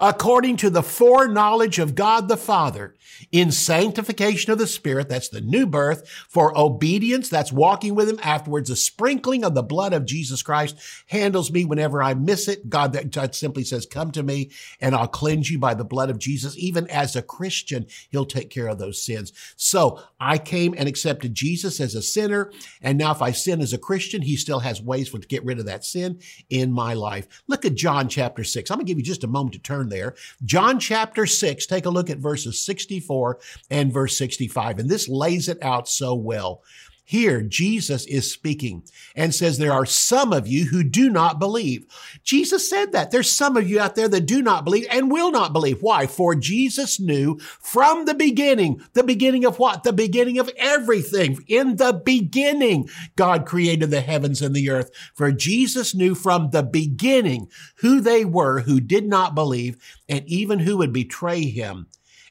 according 0.00 0.56
to 0.56 0.70
the 0.70 0.82
foreknowledge 0.82 1.78
of 1.78 1.94
God 1.94 2.28
the 2.28 2.36
Father, 2.36 2.94
in 3.32 3.50
sanctification 3.50 4.52
of 4.52 4.58
the 4.58 4.66
Spirit, 4.66 5.08
that's 5.08 5.28
the 5.28 5.40
new 5.40 5.66
birth, 5.66 6.08
for 6.28 6.56
obedience, 6.58 7.28
that's 7.28 7.52
walking 7.52 7.94
with 7.94 8.08
Him 8.08 8.20
afterwards. 8.22 8.68
The 8.68 8.76
sprinkling 8.76 9.44
of 9.44 9.54
the 9.54 9.62
blood 9.62 9.92
of 9.92 10.04
Jesus 10.04 10.42
Christ 10.42 10.76
handles 11.06 11.50
me 11.50 11.64
whenever 11.64 12.02
I 12.02 12.14
miss 12.14 12.48
it. 12.48 12.68
God 12.68 12.92
that 12.92 13.34
simply 13.34 13.64
says, 13.64 13.86
come 13.86 14.10
to 14.12 14.22
me 14.22 14.50
and 14.80 14.94
I'll 14.94 15.08
cleanse 15.08 15.50
you 15.50 15.58
by 15.58 15.74
the 15.74 15.84
blood 15.84 16.10
of 16.10 16.18
Jesus. 16.18 16.56
Even 16.58 16.88
as 16.90 17.16
a 17.16 17.22
Christian, 17.22 17.86
He'll 18.10 18.26
take 18.26 18.50
care 18.50 18.68
of 18.68 18.78
those 18.78 19.02
sins. 19.02 19.32
So 19.56 20.00
I 20.20 20.38
came 20.38 20.74
and 20.76 20.88
accepted 20.88 21.34
Jesus 21.34 21.80
as 21.80 21.94
a 21.94 22.02
sinner. 22.02 22.52
And 22.82 22.98
now 22.98 23.12
if 23.12 23.22
I 23.22 23.30
sin 23.30 23.60
as 23.60 23.72
a 23.72 23.78
Christian, 23.78 24.22
He 24.22 24.36
still 24.36 24.60
has 24.60 24.82
ways 24.82 25.08
for 25.08 25.18
to 25.18 25.26
get 25.26 25.44
rid 25.44 25.58
of 25.58 25.66
that 25.66 25.84
sin 25.84 26.20
in 26.50 26.70
my 26.70 26.94
life. 26.94 27.26
Look 27.46 27.64
at 27.64 27.74
John 27.74 28.08
chapter 28.08 28.44
six. 28.44 28.70
I'm 28.70 28.76
going 28.76 28.86
to 28.86 28.90
give 28.90 28.98
you 28.98 29.04
just 29.04 29.24
a 29.24 29.28
moment 29.28 29.54
to 29.54 29.58
turn 29.58 29.85
there. 29.88 30.14
John 30.44 30.78
chapter 30.78 31.26
6, 31.26 31.66
take 31.66 31.86
a 31.86 31.90
look 31.90 32.10
at 32.10 32.18
verses 32.18 32.64
64 32.64 33.38
and 33.70 33.92
verse 33.92 34.16
65. 34.16 34.78
And 34.78 34.88
this 34.88 35.08
lays 35.08 35.48
it 35.48 35.62
out 35.62 35.88
so 35.88 36.14
well. 36.14 36.62
Here, 37.08 37.40
Jesus 37.40 38.04
is 38.06 38.32
speaking 38.32 38.82
and 39.14 39.32
says, 39.32 39.58
there 39.58 39.72
are 39.72 39.86
some 39.86 40.32
of 40.32 40.48
you 40.48 40.64
who 40.64 40.82
do 40.82 41.08
not 41.08 41.38
believe. 41.38 41.86
Jesus 42.24 42.68
said 42.68 42.90
that. 42.90 43.12
There's 43.12 43.30
some 43.30 43.56
of 43.56 43.70
you 43.70 43.78
out 43.78 43.94
there 43.94 44.08
that 44.08 44.26
do 44.26 44.42
not 44.42 44.64
believe 44.64 44.88
and 44.90 45.08
will 45.08 45.30
not 45.30 45.52
believe. 45.52 45.82
Why? 45.82 46.08
For 46.08 46.34
Jesus 46.34 46.98
knew 46.98 47.38
from 47.38 48.06
the 48.06 48.14
beginning, 48.14 48.82
the 48.94 49.04
beginning 49.04 49.44
of 49.44 49.60
what? 49.60 49.84
The 49.84 49.92
beginning 49.92 50.40
of 50.40 50.50
everything. 50.56 51.38
In 51.46 51.76
the 51.76 51.92
beginning, 51.92 52.88
God 53.14 53.46
created 53.46 53.92
the 53.92 54.00
heavens 54.00 54.42
and 54.42 54.52
the 54.52 54.68
earth. 54.68 54.90
For 55.14 55.30
Jesus 55.30 55.94
knew 55.94 56.16
from 56.16 56.50
the 56.50 56.64
beginning 56.64 57.48
who 57.76 58.00
they 58.00 58.24
were 58.24 58.62
who 58.62 58.80
did 58.80 59.06
not 59.06 59.32
believe 59.32 59.76
and 60.08 60.26
even 60.26 60.58
who 60.58 60.78
would 60.78 60.92
betray 60.92 61.44
him. 61.44 61.86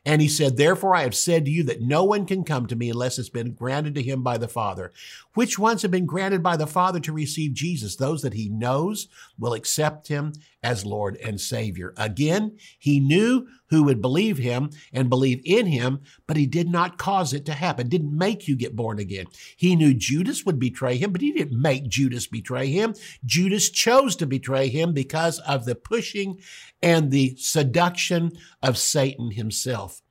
And 0.05 0.21
he 0.21 0.27
said, 0.27 0.57
Therefore 0.57 0.95
I 0.95 1.01
have 1.01 1.15
said 1.15 1.45
to 1.45 1.51
you 1.51 1.63
that 1.63 1.81
no 1.81 2.03
one 2.03 2.25
can 2.25 2.43
come 2.43 2.67
to 2.67 2.75
me 2.75 2.89
unless 2.89 3.17
it's 3.17 3.29
been 3.29 3.53
granted 3.53 3.95
to 3.95 4.03
him 4.03 4.21
by 4.21 4.37
the 4.37 4.47
Father. 4.47 4.93
Which 5.36 5.60
ones 5.60 5.84
have 5.84 5.91
been 5.91 6.06
granted 6.06 6.41
by 6.41 6.58
the 6.58 6.65
Father 6.65 7.00
to 7.02 7.13
receive 7.13 7.54
Jesus? 7.54 7.95
Those 7.95 8.21
that 8.24 8.34
he 8.34 8.50
knows 8.50 9.08
will 9.38 9.54
accept 9.54 10.08
him 10.08 10.34
as 10.63 10.86
Lord 10.86 11.17
and 11.17 11.39
Savior. 11.39 11.93
Again, 11.98 12.58
he 12.80 13.00
knew 13.00 13.45
who 13.69 13.84
would 13.84 14.02
believe 14.02 14.38
him 14.38 14.69
and 14.93 15.10
believe 15.10 15.41
in 15.43 15.67
him, 15.67 16.00
but 16.26 16.38
he 16.38 16.45
did 16.45 16.69
not 16.69 16.98
cause 16.98 17.34
it 17.34 17.45
to 17.45 17.54
happen, 17.54 17.89
didn't 17.89 18.17
make 18.17 18.48
you 18.48 18.56
get 18.56 18.76
born 18.76 18.98
again. 18.98 19.26
He 19.58 19.76
knew 19.76 19.93
Judas 19.93 20.45
would 20.45 20.58
betray 20.60 20.98
him, 20.98 21.12
but 21.12 21.21
he 21.21 21.32
didn't 21.34 21.62
make 21.62 21.89
Judas 21.89 22.28
betray 22.28 22.67
him. 22.67 22.95
Judas 23.26 23.69
chose 23.69 24.15
to 24.17 24.26
betray 24.26 24.69
him 24.69 24.93
because 24.93 25.39
of 25.39 25.65
the 25.65 25.76
pushing 25.76 26.39
and 26.82 27.12
the 27.12 27.36
seduction 27.38 28.32
of 28.63 28.78
Satan 28.78 29.32
himself. 29.32 30.02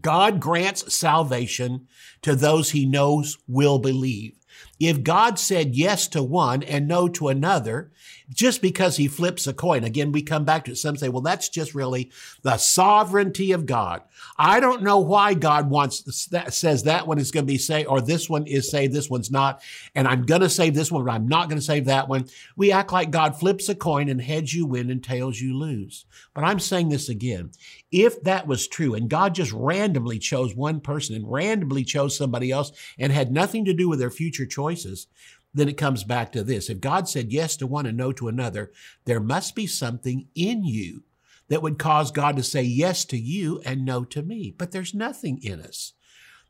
God 0.00 0.40
grants 0.40 0.94
salvation 0.94 1.86
to 2.22 2.34
those 2.34 2.70
he 2.70 2.86
knows 2.86 3.38
will 3.46 3.78
believe. 3.78 4.34
If 4.80 5.02
God 5.02 5.38
said 5.38 5.74
yes 5.74 6.06
to 6.08 6.22
one 6.22 6.62
and 6.62 6.86
no 6.86 7.08
to 7.08 7.28
another, 7.28 7.90
just 8.30 8.60
because 8.60 8.96
he 8.96 9.08
flips 9.08 9.46
a 9.46 9.54
coin, 9.54 9.84
again, 9.84 10.12
we 10.12 10.22
come 10.22 10.44
back 10.44 10.64
to 10.64 10.72
it. 10.72 10.76
Some 10.76 10.96
say, 10.96 11.08
well, 11.08 11.22
that's 11.22 11.48
just 11.48 11.74
really 11.74 12.10
the 12.42 12.58
sovereignty 12.58 13.52
of 13.52 13.66
God. 13.66 14.02
I 14.36 14.60
don't 14.60 14.82
know 14.82 14.98
why 14.98 15.34
God 15.34 15.70
wants 15.70 16.26
that, 16.26 16.52
says 16.52 16.82
that 16.82 17.06
one 17.06 17.18
is 17.18 17.30
going 17.30 17.46
to 17.46 17.52
be 17.52 17.58
saved 17.58 17.88
or 17.88 18.00
this 18.00 18.28
one 18.28 18.46
is 18.46 18.70
saved, 18.70 18.92
this 18.92 19.08
one's 19.08 19.30
not. 19.30 19.62
And 19.94 20.06
I'm 20.06 20.26
going 20.26 20.42
to 20.42 20.50
save 20.50 20.74
this 20.74 20.92
one, 20.92 21.04
but 21.04 21.12
I'm 21.12 21.26
not 21.26 21.48
going 21.48 21.58
to 21.58 21.64
save 21.64 21.86
that 21.86 22.08
one. 22.08 22.26
We 22.54 22.70
act 22.70 22.92
like 22.92 23.10
God 23.10 23.38
flips 23.38 23.68
a 23.68 23.74
coin 23.74 24.08
and 24.08 24.20
heads 24.20 24.54
you 24.54 24.66
win 24.66 24.90
and 24.90 25.02
tails 25.02 25.40
you 25.40 25.56
lose. 25.56 26.04
But 26.34 26.44
I'm 26.44 26.60
saying 26.60 26.90
this 26.90 27.08
again. 27.08 27.50
If 27.90 28.22
that 28.24 28.46
was 28.46 28.68
true 28.68 28.94
and 28.94 29.08
God 29.08 29.34
just 29.34 29.52
randomly 29.52 30.18
chose 30.18 30.54
one 30.54 30.80
person 30.80 31.16
and 31.16 31.30
randomly 31.30 31.84
chose 31.84 32.16
somebody 32.16 32.50
else 32.50 32.72
and 32.98 33.10
had 33.10 33.32
nothing 33.32 33.64
to 33.64 33.72
do 33.72 33.88
with 33.88 33.98
their 33.98 34.10
future 34.10 34.44
choices, 34.68 35.06
then 35.54 35.68
it 35.68 35.76
comes 35.76 36.04
back 36.04 36.30
to 36.32 36.42
this. 36.42 36.68
If 36.68 36.80
God 36.80 37.08
said 37.08 37.32
yes 37.32 37.56
to 37.56 37.66
one 37.66 37.86
and 37.86 37.96
no 37.96 38.12
to 38.12 38.28
another, 38.28 38.70
there 39.06 39.20
must 39.20 39.54
be 39.54 39.66
something 39.66 40.28
in 40.34 40.64
you 40.64 41.04
that 41.48 41.62
would 41.62 41.78
cause 41.78 42.10
God 42.10 42.36
to 42.36 42.42
say 42.42 42.62
yes 42.62 43.06
to 43.06 43.16
you 43.16 43.60
and 43.64 43.84
no 43.84 44.04
to 44.04 44.22
me. 44.22 44.54
But 44.56 44.72
there's 44.72 44.94
nothing 44.94 45.40
in 45.42 45.60
us. 45.60 45.94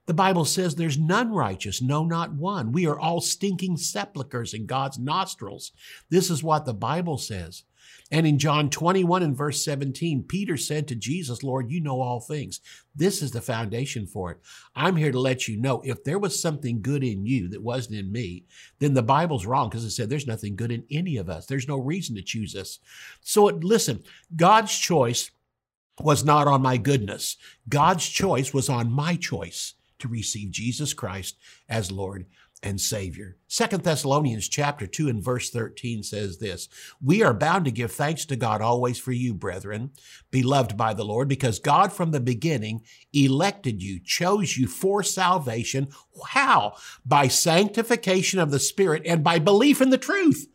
The 0.07 0.15
Bible 0.15 0.45
says 0.45 0.75
there's 0.75 0.99
none 0.99 1.33
righteous, 1.33 1.81
no, 1.83 2.05
not 2.05 2.33
one. 2.33 2.73
We 2.73 2.87
are 2.87 2.99
all 2.99 3.21
stinking 3.21 3.77
sepulchres 3.77 4.55
in 4.55 4.67
God's 4.67 4.99
nostrils. 4.99 5.71
This 6.11 6.31
is 6.31 6.43
what 6.43 6.65
the 6.65 6.75
Bible 6.75 7.19
says. 7.19 7.63
And 8.11 8.27
in 8.27 8.39
John 8.39 8.71
21 8.71 9.23
and 9.23 9.37
verse 9.37 9.63
17, 9.63 10.25
Peter 10.25 10.57
said 10.57 10.89
to 10.89 10.95
Jesus, 10.95 11.43
Lord, 11.43 11.71
you 11.71 11.81
know 11.81 12.01
all 12.01 12.21
things. 12.21 12.61
This 12.95 13.23
is 13.23 13.33
the 13.33 13.43
foundation 13.43 14.07
for 14.07 14.31
it. 14.31 14.39
I'm 14.75 14.97
here 14.97 15.13
to 15.13 15.21
let 15.21 15.47
you 15.47 15.59
know 15.59 15.83
if 15.85 16.05
there 16.05 16.19
was 16.19 16.41
something 16.41 16.81
good 16.81 17.05
in 17.05 17.27
you 17.27 17.49
that 17.49 17.63
wasn't 17.63 17.99
in 17.99 18.11
me, 18.11 18.47
then 18.79 18.95
the 18.95 19.03
Bible's 19.03 19.45
wrong 19.45 19.69
because 19.69 19.85
it 19.85 19.91
said 19.91 20.09
there's 20.09 20.27
nothing 20.27 20.57
good 20.57 20.73
in 20.73 20.85
any 20.91 21.19
of 21.19 21.29
us. 21.29 21.47
There's 21.47 21.69
no 21.69 21.79
reason 21.79 22.17
to 22.17 22.23
choose 22.23 22.57
us. 22.57 22.79
So 23.21 23.49
it, 23.49 23.63
listen, 23.63 24.03
God's 24.35 24.77
choice 24.77 25.31
was 26.01 26.25
not 26.25 26.47
on 26.47 26.63
my 26.63 26.79
goodness. 26.79 27.37
God's 27.69 28.09
choice 28.09 28.55
was 28.55 28.71
on 28.71 28.91
my 28.91 29.17
choice 29.17 29.75
to 29.99 30.09
receive 30.09 30.51
Jesus 30.51 30.95
Christ 30.95 31.37
as 31.69 31.93
Lord 31.93 32.27
and 32.63 32.81
Savior. 32.81 33.37
Second 33.47 33.85
Thessalonians 33.85 34.49
chapter 34.49 34.87
2 34.87 35.09
and 35.09 35.23
verse 35.23 35.51
13 35.51 36.03
says 36.03 36.39
this, 36.39 36.69
We 37.01 37.23
are 37.23 37.35
bound 37.35 37.65
to 37.65 37.71
give 37.71 37.93
thanks 37.93 38.25
to 38.27 38.37
God 38.37 38.61
always 38.61 38.99
for 38.99 39.13
you, 39.13 39.33
brethren, 39.35 39.91
beloved 40.31 40.77
by 40.77 40.95
the 40.95 41.05
Lord, 41.05 41.29
because 41.29 41.59
God 41.59 41.93
from 41.93 42.11
the 42.11 42.21
beginning 42.21 42.83
elected 43.13 43.83
you, 43.83 44.01
chose 44.05 44.57
you 44.57 44.67
for 44.67 45.03
salvation. 45.03 45.89
How? 46.29 46.75
By 47.07 47.29
sanctification 47.29 48.41
of 48.41 48.51
the 48.51 48.61
Spirit 48.61 49.03
and 49.07 49.23
by 49.23 49.39
belief 49.39 49.81
in 49.81 49.91
the 49.91 49.99
truth 49.99 50.47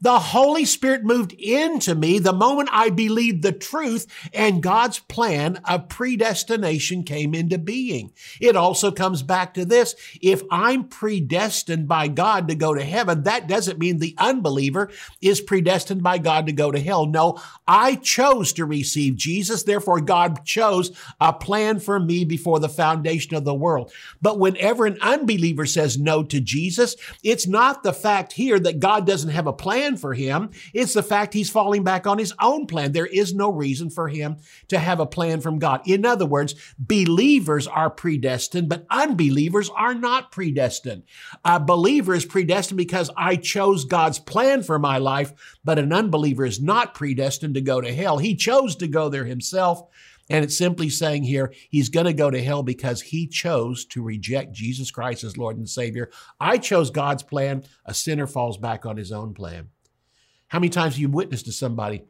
The 0.00 0.18
Holy 0.18 0.64
Spirit 0.64 1.04
moved 1.04 1.32
into 1.32 1.94
me 1.94 2.18
the 2.18 2.32
moment 2.32 2.68
I 2.72 2.90
believed 2.90 3.42
the 3.42 3.52
truth 3.52 4.06
and 4.32 4.62
God's 4.62 4.98
plan 4.98 5.60
of 5.64 5.88
predestination 5.88 7.02
came 7.02 7.34
into 7.34 7.58
being. 7.58 8.12
It 8.40 8.56
also 8.56 8.90
comes 8.90 9.22
back 9.22 9.54
to 9.54 9.64
this. 9.64 9.94
If 10.20 10.42
I'm 10.50 10.84
predestined 10.84 11.88
by 11.88 12.08
God 12.08 12.48
to 12.48 12.54
go 12.54 12.74
to 12.74 12.84
heaven, 12.84 13.24
that 13.24 13.48
doesn't 13.48 13.78
mean 13.78 13.98
the 13.98 14.14
unbeliever 14.18 14.90
is 15.20 15.40
predestined 15.40 16.02
by 16.02 16.18
God 16.18 16.46
to 16.46 16.52
go 16.52 16.70
to 16.70 16.80
hell. 16.80 17.06
No, 17.06 17.40
I 17.66 17.96
chose 17.96 18.52
to 18.54 18.64
receive 18.64 19.16
Jesus. 19.16 19.62
Therefore, 19.62 20.00
God 20.00 20.44
chose 20.44 20.92
a 21.20 21.32
plan 21.32 21.80
for 21.80 21.98
me 21.98 22.24
before 22.24 22.60
the 22.60 22.68
foundation 22.68 23.34
of 23.34 23.44
the 23.44 23.54
world. 23.54 23.92
But 24.22 24.38
whenever 24.38 24.86
an 24.86 24.98
unbeliever 25.00 25.66
says 25.66 25.98
no 25.98 26.22
to 26.24 26.40
Jesus, 26.40 26.96
it's 27.22 27.46
not 27.46 27.82
the 27.82 27.92
fact 27.92 28.32
here 28.32 28.58
that 28.58 28.80
God 28.80 29.06
doesn't 29.06 29.30
have 29.30 29.46
a 29.46 29.52
plan 29.60 29.96
for 29.96 30.14
him. 30.14 30.50
It's 30.72 30.94
the 30.94 31.02
fact 31.02 31.34
he's 31.34 31.50
falling 31.50 31.84
back 31.84 32.06
on 32.06 32.18
his 32.18 32.32
own 32.40 32.66
plan. 32.66 32.92
There 32.92 33.06
is 33.06 33.34
no 33.34 33.52
reason 33.52 33.90
for 33.90 34.08
him 34.08 34.38
to 34.68 34.78
have 34.78 34.98
a 34.98 35.06
plan 35.06 35.40
from 35.40 35.58
God. 35.58 35.82
In 35.86 36.06
other 36.06 36.26
words, 36.26 36.54
believers 36.78 37.66
are 37.66 37.90
predestined, 37.90 38.70
but 38.70 38.86
unbelievers 38.90 39.70
are 39.76 39.94
not 39.94 40.32
predestined. 40.32 41.02
A 41.44 41.60
believer 41.60 42.14
is 42.14 42.24
predestined 42.24 42.78
because 42.78 43.10
I 43.16 43.36
chose 43.36 43.84
God's 43.84 44.18
plan 44.18 44.62
for 44.62 44.78
my 44.78 44.96
life, 44.96 45.32
but 45.62 45.78
an 45.78 45.92
unbeliever 45.92 46.46
is 46.46 46.60
not 46.60 46.94
predestined 46.94 47.54
to 47.54 47.60
go 47.60 47.80
to 47.80 47.92
hell. 47.92 48.16
He 48.16 48.34
chose 48.34 48.76
to 48.76 48.88
go 48.88 49.10
there 49.10 49.26
himself. 49.26 49.82
And 50.30 50.44
it's 50.44 50.56
simply 50.56 50.88
saying 50.88 51.24
here, 51.24 51.52
he's 51.68 51.88
going 51.88 52.06
to 52.06 52.12
go 52.12 52.30
to 52.30 52.42
hell 52.42 52.62
because 52.62 53.02
he 53.02 53.26
chose 53.26 53.84
to 53.86 54.02
reject 54.02 54.52
Jesus 54.52 54.90
Christ 54.90 55.24
as 55.24 55.36
Lord 55.36 55.58
and 55.58 55.68
Savior. 55.68 56.08
I 56.38 56.56
chose 56.56 56.90
God's 56.90 57.24
plan. 57.24 57.64
A 57.84 57.92
sinner 57.92 58.28
falls 58.28 58.56
back 58.56 58.86
on 58.86 58.96
his 58.96 59.10
own 59.10 59.34
plan. 59.34 59.68
How 60.48 60.60
many 60.60 60.70
times 60.70 60.94
have 60.94 61.00
you 61.00 61.08
witnessed 61.08 61.46
to 61.46 61.52
somebody 61.52 62.04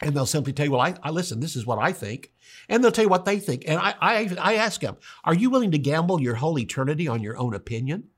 and 0.00 0.14
they'll 0.14 0.26
simply 0.26 0.52
tell 0.52 0.66
you, 0.66 0.72
well, 0.72 0.80
I, 0.80 0.94
I, 1.02 1.10
listen, 1.10 1.40
this 1.40 1.54
is 1.54 1.66
what 1.66 1.78
I 1.78 1.92
think. 1.92 2.32
And 2.68 2.82
they'll 2.82 2.90
tell 2.92 3.04
you 3.04 3.08
what 3.08 3.24
they 3.24 3.38
think. 3.38 3.64
And 3.66 3.78
I, 3.78 3.94
I, 4.00 4.36
I 4.40 4.54
ask 4.54 4.80
them, 4.80 4.96
are 5.24 5.34
you 5.34 5.50
willing 5.50 5.70
to 5.70 5.78
gamble 5.78 6.20
your 6.20 6.34
whole 6.34 6.58
eternity 6.58 7.06
on 7.06 7.22
your 7.22 7.36
own 7.36 7.54
opinion? 7.54 8.08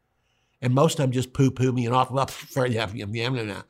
And 0.62 0.74
most 0.74 0.94
of 0.94 1.04
them 1.04 1.12
just 1.12 1.32
poo 1.32 1.50
poo 1.50 1.72
me 1.72 1.84
and 1.84 1.94
off. 1.94 2.10
Well, 2.10 2.28
yeah, 2.68 2.88
yeah, 2.94 3.06
yeah, 3.12 3.62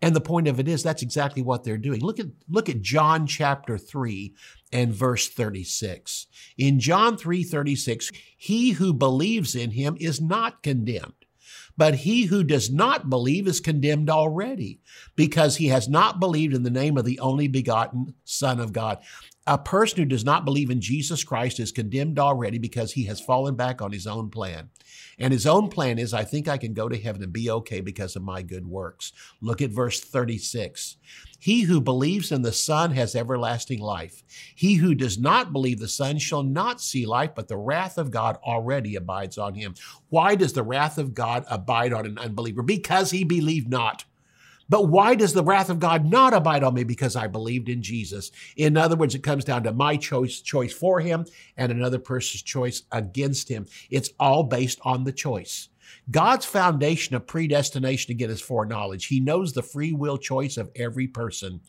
and 0.00 0.14
the 0.14 0.20
point 0.20 0.46
of 0.46 0.60
it 0.60 0.68
is 0.68 0.82
that's 0.82 1.02
exactly 1.02 1.42
what 1.42 1.64
they're 1.64 1.76
doing. 1.76 2.00
Look 2.00 2.20
at 2.20 2.26
look 2.48 2.68
at 2.68 2.82
John 2.82 3.26
chapter 3.26 3.76
3 3.76 4.34
and 4.72 4.92
verse 4.92 5.28
36. 5.28 6.26
In 6.56 6.78
John 6.78 7.16
3:36, 7.16 8.12
he 8.36 8.70
who 8.72 8.92
believes 8.92 9.56
in 9.56 9.72
him 9.72 9.96
is 9.98 10.20
not 10.20 10.62
condemned. 10.62 11.14
But 11.76 11.94
he 11.94 12.24
who 12.24 12.42
does 12.42 12.72
not 12.72 13.08
believe 13.08 13.46
is 13.46 13.60
condemned 13.60 14.10
already, 14.10 14.80
because 15.14 15.56
he 15.56 15.68
has 15.68 15.88
not 15.88 16.18
believed 16.18 16.52
in 16.52 16.64
the 16.64 16.70
name 16.70 16.98
of 16.98 17.04
the 17.04 17.20
only 17.20 17.46
begotten 17.46 18.14
Son 18.24 18.58
of 18.58 18.72
God. 18.72 18.98
A 19.50 19.56
person 19.56 19.98
who 19.98 20.04
does 20.04 20.26
not 20.26 20.44
believe 20.44 20.68
in 20.68 20.82
Jesus 20.82 21.24
Christ 21.24 21.58
is 21.58 21.72
condemned 21.72 22.18
already 22.18 22.58
because 22.58 22.92
he 22.92 23.04
has 23.04 23.18
fallen 23.18 23.54
back 23.54 23.80
on 23.80 23.90
his 23.90 24.06
own 24.06 24.28
plan. 24.28 24.68
And 25.18 25.32
his 25.32 25.46
own 25.46 25.70
plan 25.70 25.98
is, 25.98 26.12
I 26.12 26.22
think 26.24 26.48
I 26.48 26.58
can 26.58 26.74
go 26.74 26.86
to 26.86 27.00
heaven 27.00 27.22
and 27.22 27.32
be 27.32 27.48
okay 27.50 27.80
because 27.80 28.14
of 28.14 28.22
my 28.22 28.42
good 28.42 28.66
works. 28.66 29.14
Look 29.40 29.62
at 29.62 29.70
verse 29.70 30.00
36. 30.00 30.98
He 31.40 31.62
who 31.62 31.80
believes 31.80 32.30
in 32.30 32.42
the 32.42 32.52
Son 32.52 32.90
has 32.92 33.16
everlasting 33.16 33.80
life. 33.80 34.22
He 34.54 34.74
who 34.74 34.94
does 34.94 35.18
not 35.18 35.50
believe 35.50 35.78
the 35.78 35.88
Son 35.88 36.18
shall 36.18 36.42
not 36.42 36.82
see 36.82 37.06
life, 37.06 37.30
but 37.34 37.48
the 37.48 37.56
wrath 37.56 37.96
of 37.96 38.10
God 38.10 38.36
already 38.44 38.96
abides 38.96 39.38
on 39.38 39.54
him. 39.54 39.74
Why 40.10 40.34
does 40.34 40.52
the 40.52 40.62
wrath 40.62 40.98
of 40.98 41.14
God 41.14 41.46
abide 41.48 41.94
on 41.94 42.04
an 42.04 42.18
unbeliever? 42.18 42.62
Because 42.62 43.12
he 43.12 43.24
believed 43.24 43.70
not. 43.70 44.04
But 44.68 44.88
why 44.88 45.14
does 45.14 45.32
the 45.32 45.44
wrath 45.44 45.70
of 45.70 45.78
God 45.78 46.04
not 46.04 46.34
abide 46.34 46.62
on 46.62 46.74
me? 46.74 46.84
Because 46.84 47.16
I 47.16 47.26
believed 47.26 47.68
in 47.68 47.82
Jesus. 47.82 48.30
In 48.56 48.76
other 48.76 48.96
words, 48.96 49.14
it 49.14 49.22
comes 49.22 49.44
down 49.44 49.62
to 49.64 49.72
my 49.72 49.96
choice, 49.96 50.40
choice 50.40 50.72
for 50.72 51.00
him 51.00 51.24
and 51.56 51.72
another 51.72 51.98
person's 51.98 52.42
choice 52.42 52.82
against 52.92 53.48
him. 53.48 53.66
It's 53.90 54.10
all 54.20 54.44
based 54.44 54.78
on 54.82 55.04
the 55.04 55.12
choice. 55.12 55.68
God's 56.10 56.46
foundation 56.46 57.14
of 57.16 57.26
predestination 57.26 58.12
again 58.12 58.30
is 58.30 58.40
foreknowledge. 58.40 59.06
He 59.06 59.20
knows 59.20 59.52
the 59.52 59.62
free 59.62 59.92
will 59.92 60.18
choice 60.18 60.56
of 60.56 60.70
every 60.76 61.06
person. 61.06 61.60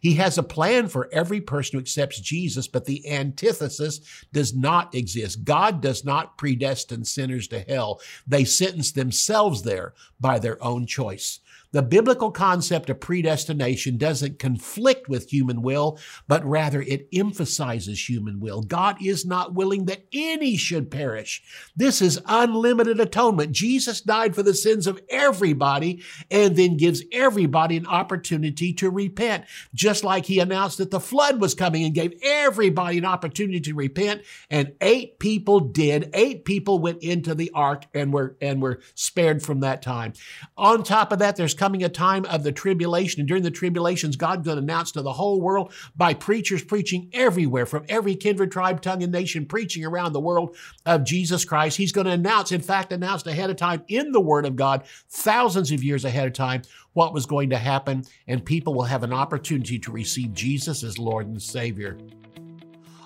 He 0.00 0.14
has 0.14 0.38
a 0.38 0.42
plan 0.42 0.88
for 0.88 1.08
every 1.12 1.40
person 1.40 1.76
who 1.76 1.80
accepts 1.80 2.20
Jesus, 2.20 2.68
but 2.68 2.84
the 2.84 3.08
antithesis 3.08 4.00
does 4.32 4.54
not 4.54 4.94
exist. 4.94 5.44
God 5.44 5.80
does 5.80 6.04
not 6.04 6.38
predestine 6.38 7.04
sinners 7.04 7.48
to 7.48 7.60
hell. 7.60 8.00
They 8.26 8.44
sentence 8.44 8.92
themselves 8.92 9.62
there 9.62 9.94
by 10.20 10.38
their 10.38 10.62
own 10.62 10.86
choice. 10.86 11.40
The 11.72 11.82
biblical 11.82 12.30
concept 12.30 12.88
of 12.88 13.00
predestination 13.00 13.98
doesn't 13.98 14.38
conflict 14.38 15.08
with 15.08 15.30
human 15.30 15.60
will, 15.60 15.98
but 16.26 16.44
rather 16.44 16.80
it 16.80 17.08
emphasizes 17.12 18.08
human 18.08 18.40
will. 18.40 18.62
God 18.62 18.96
is 19.04 19.26
not 19.26 19.54
willing 19.54 19.84
that 19.84 20.06
any 20.12 20.56
should 20.56 20.90
perish. 20.90 21.42
This 21.76 22.00
is 22.00 22.20
unlimited 22.26 23.00
atonement. 23.00 23.52
Jesus 23.52 24.00
died 24.00 24.34
for 24.34 24.42
the 24.42 24.54
sins 24.54 24.86
of 24.86 25.00
everybody 25.10 26.02
and 26.30 26.56
then 26.56 26.76
gives 26.76 27.02
everybody 27.12 27.76
an 27.76 27.86
opportunity 27.86 28.72
to 28.74 28.90
repent. 28.90 29.44
Just 29.74 30.04
like 30.04 30.26
he 30.26 30.38
announced 30.38 30.78
that 30.78 30.90
the 30.90 31.00
flood 31.00 31.40
was 31.40 31.54
coming 31.54 31.84
and 31.84 31.94
gave 31.94 32.14
everybody 32.22 32.98
an 32.98 33.04
opportunity 33.04 33.60
to 33.60 33.74
repent, 33.74 34.22
and 34.50 34.72
eight 34.80 35.18
people 35.18 35.60
did. 35.60 36.10
Eight 36.14 36.44
people 36.44 36.78
went 36.78 37.02
into 37.02 37.34
the 37.34 37.50
ark 37.54 37.84
and 37.92 38.12
were 38.12 38.36
and 38.40 38.62
were 38.62 38.80
spared 38.94 39.42
from 39.42 39.60
that 39.60 39.82
time. 39.82 40.14
On 40.56 40.82
top 40.82 41.12
of 41.12 41.18
that, 41.18 41.36
there's 41.36 41.54
coming 41.58 41.84
a 41.84 41.88
time 41.88 42.24
of 42.26 42.42
the 42.42 42.52
tribulation. 42.52 43.20
And 43.20 43.28
during 43.28 43.42
the 43.42 43.50
tribulations, 43.50 44.16
God's 44.16 44.46
going 44.46 44.56
to 44.56 44.62
announce 44.62 44.92
to 44.92 45.02
the 45.02 45.12
whole 45.12 45.40
world 45.40 45.74
by 45.96 46.14
preachers 46.14 46.62
preaching 46.62 47.10
everywhere 47.12 47.66
from 47.66 47.84
every 47.88 48.14
kindred, 48.14 48.50
tribe, 48.50 48.80
tongue, 48.80 49.02
and 49.02 49.12
nation, 49.12 49.44
preaching 49.44 49.84
around 49.84 50.12
the 50.12 50.20
world 50.20 50.56
of 50.86 51.04
Jesus 51.04 51.44
Christ. 51.44 51.76
He's 51.76 51.92
going 51.92 52.06
to 52.06 52.12
announce, 52.12 52.52
in 52.52 52.62
fact, 52.62 52.92
announced 52.92 53.26
ahead 53.26 53.50
of 53.50 53.56
time 53.56 53.82
in 53.88 54.12
the 54.12 54.20
Word 54.20 54.46
of 54.46 54.56
God, 54.56 54.84
thousands 55.10 55.72
of 55.72 55.84
years 55.84 56.04
ahead 56.04 56.26
of 56.26 56.32
time, 56.32 56.62
what 56.94 57.12
was 57.12 57.26
going 57.26 57.50
to 57.50 57.58
happen. 57.58 58.04
And 58.26 58.44
people 58.44 58.72
will 58.72 58.84
have 58.84 59.02
an 59.02 59.12
opportunity 59.12 59.78
to 59.80 59.92
receive 59.92 60.32
Jesus 60.32 60.82
as 60.82 60.98
Lord 60.98 61.26
and 61.26 61.42
Savior. 61.42 61.98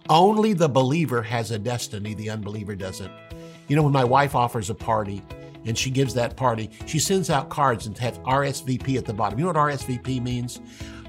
Only 0.08 0.52
the 0.52 0.68
believer 0.68 1.22
has 1.22 1.50
a 1.52 1.58
destiny, 1.58 2.14
the 2.14 2.30
unbeliever 2.30 2.74
doesn't. 2.74 3.12
You 3.68 3.76
know, 3.76 3.82
when 3.82 3.92
my 3.92 4.04
wife 4.04 4.34
offers 4.34 4.68
a 4.68 4.74
party, 4.74 5.22
and 5.64 5.76
she 5.76 5.90
gives 5.90 6.14
that 6.14 6.36
party. 6.36 6.70
She 6.86 6.98
sends 6.98 7.30
out 7.30 7.48
cards 7.48 7.86
and 7.86 7.96
have 7.98 8.22
RSVP 8.22 8.96
at 8.96 9.04
the 9.04 9.14
bottom. 9.14 9.38
You 9.38 9.46
know 9.46 9.52
what 9.52 9.56
RSVP 9.56 10.22
means? 10.22 10.60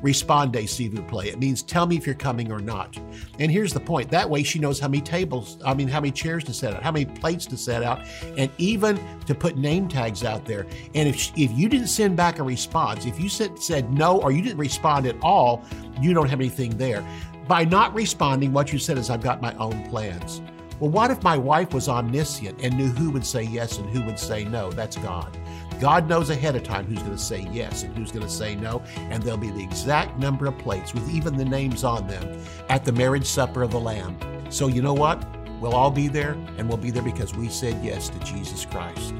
Responde, 0.03 0.67
s'il 0.67 0.91
vous 0.91 1.01
plaît. 1.01 1.27
It 1.27 1.39
means 1.39 1.63
tell 1.63 1.87
me 1.87 1.95
if 1.95 2.05
you're 2.05 2.13
coming 2.13 2.51
or 2.51 2.59
not. 2.59 2.97
And 3.39 3.49
here's 3.49 3.71
the 3.71 3.79
point. 3.79 4.11
That 4.11 4.29
way 4.29 4.43
she 4.43 4.59
knows 4.59 4.77
how 4.77 4.89
many 4.89 5.01
tables, 5.01 5.57
I 5.65 5.73
mean, 5.73 5.87
how 5.87 6.01
many 6.01 6.11
chairs 6.11 6.43
to 6.43 6.53
set 6.53 6.73
out, 6.73 6.83
how 6.83 6.91
many 6.91 7.05
plates 7.05 7.45
to 7.47 7.57
set 7.57 7.83
out, 7.83 8.05
and 8.37 8.51
even 8.57 8.99
to 9.27 9.33
put 9.33 9.55
name 9.55 9.87
tags 9.87 10.25
out 10.25 10.45
there. 10.45 10.65
And 10.93 11.07
if, 11.07 11.31
if 11.37 11.51
you 11.57 11.69
didn't 11.69 11.87
send 11.87 12.17
back 12.17 12.39
a 12.39 12.43
response, 12.43 13.05
if 13.05 13.17
you 13.17 13.29
said, 13.29 13.57
said 13.59 13.93
no 13.93 14.21
or 14.21 14.33
you 14.33 14.41
didn't 14.41 14.57
respond 14.57 15.05
at 15.05 15.15
all, 15.21 15.63
you 16.01 16.13
don't 16.13 16.29
have 16.29 16.41
anything 16.41 16.77
there. 16.77 17.01
By 17.47 17.63
not 17.63 17.93
responding, 17.93 18.51
what 18.51 18.73
you 18.73 18.79
said 18.79 18.97
is, 18.97 19.09
I've 19.09 19.23
got 19.23 19.41
my 19.41 19.55
own 19.55 19.87
plans. 19.89 20.41
Well, 20.79 20.89
what 20.89 21.11
if 21.11 21.23
my 21.23 21.37
wife 21.37 21.73
was 21.73 21.87
omniscient 21.87 22.61
and 22.61 22.77
knew 22.77 22.87
who 22.87 23.11
would 23.11 23.25
say 23.25 23.43
yes 23.43 23.77
and 23.77 23.89
who 23.89 24.01
would 24.03 24.19
say 24.19 24.43
no? 24.43 24.71
That's 24.71 24.97
God. 24.97 25.37
God 25.79 26.07
knows 26.07 26.29
ahead 26.29 26.55
of 26.55 26.63
time 26.63 26.85
who's 26.85 26.99
going 26.99 27.11
to 27.11 27.17
say 27.17 27.47
yes 27.51 27.83
and 27.83 27.95
who's 27.97 28.11
going 28.11 28.25
to 28.25 28.31
say 28.31 28.55
no, 28.55 28.81
and 28.95 29.21
there'll 29.21 29.37
be 29.37 29.51
the 29.51 29.63
exact 29.63 30.17
number 30.17 30.45
of 30.45 30.57
plates 30.57 30.93
with 30.93 31.09
even 31.09 31.37
the 31.37 31.45
names 31.45 31.83
on 31.83 32.07
them 32.07 32.41
at 32.69 32.85
the 32.85 32.91
marriage 32.91 33.25
supper 33.25 33.63
of 33.63 33.71
the 33.71 33.79
Lamb. 33.79 34.17
So, 34.49 34.67
you 34.67 34.81
know 34.81 34.93
what? 34.93 35.25
We'll 35.59 35.75
all 35.75 35.91
be 35.91 36.07
there, 36.07 36.33
and 36.57 36.67
we'll 36.67 36.77
be 36.77 36.91
there 36.91 37.03
because 37.03 37.35
we 37.35 37.49
said 37.49 37.83
yes 37.83 38.09
to 38.09 38.19
Jesus 38.19 38.65
Christ. 38.65 39.13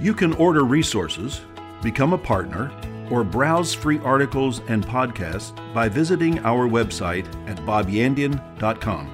You 0.00 0.14
can 0.14 0.34
order 0.34 0.64
resources, 0.64 1.40
become 1.82 2.12
a 2.12 2.18
partner, 2.18 2.72
or 3.10 3.24
browse 3.24 3.74
free 3.74 3.98
articles 4.00 4.60
and 4.68 4.86
podcasts 4.86 5.52
by 5.72 5.88
visiting 5.88 6.38
our 6.40 6.68
website 6.68 7.26
at 7.48 7.58
bobyandian.com. 7.58 9.13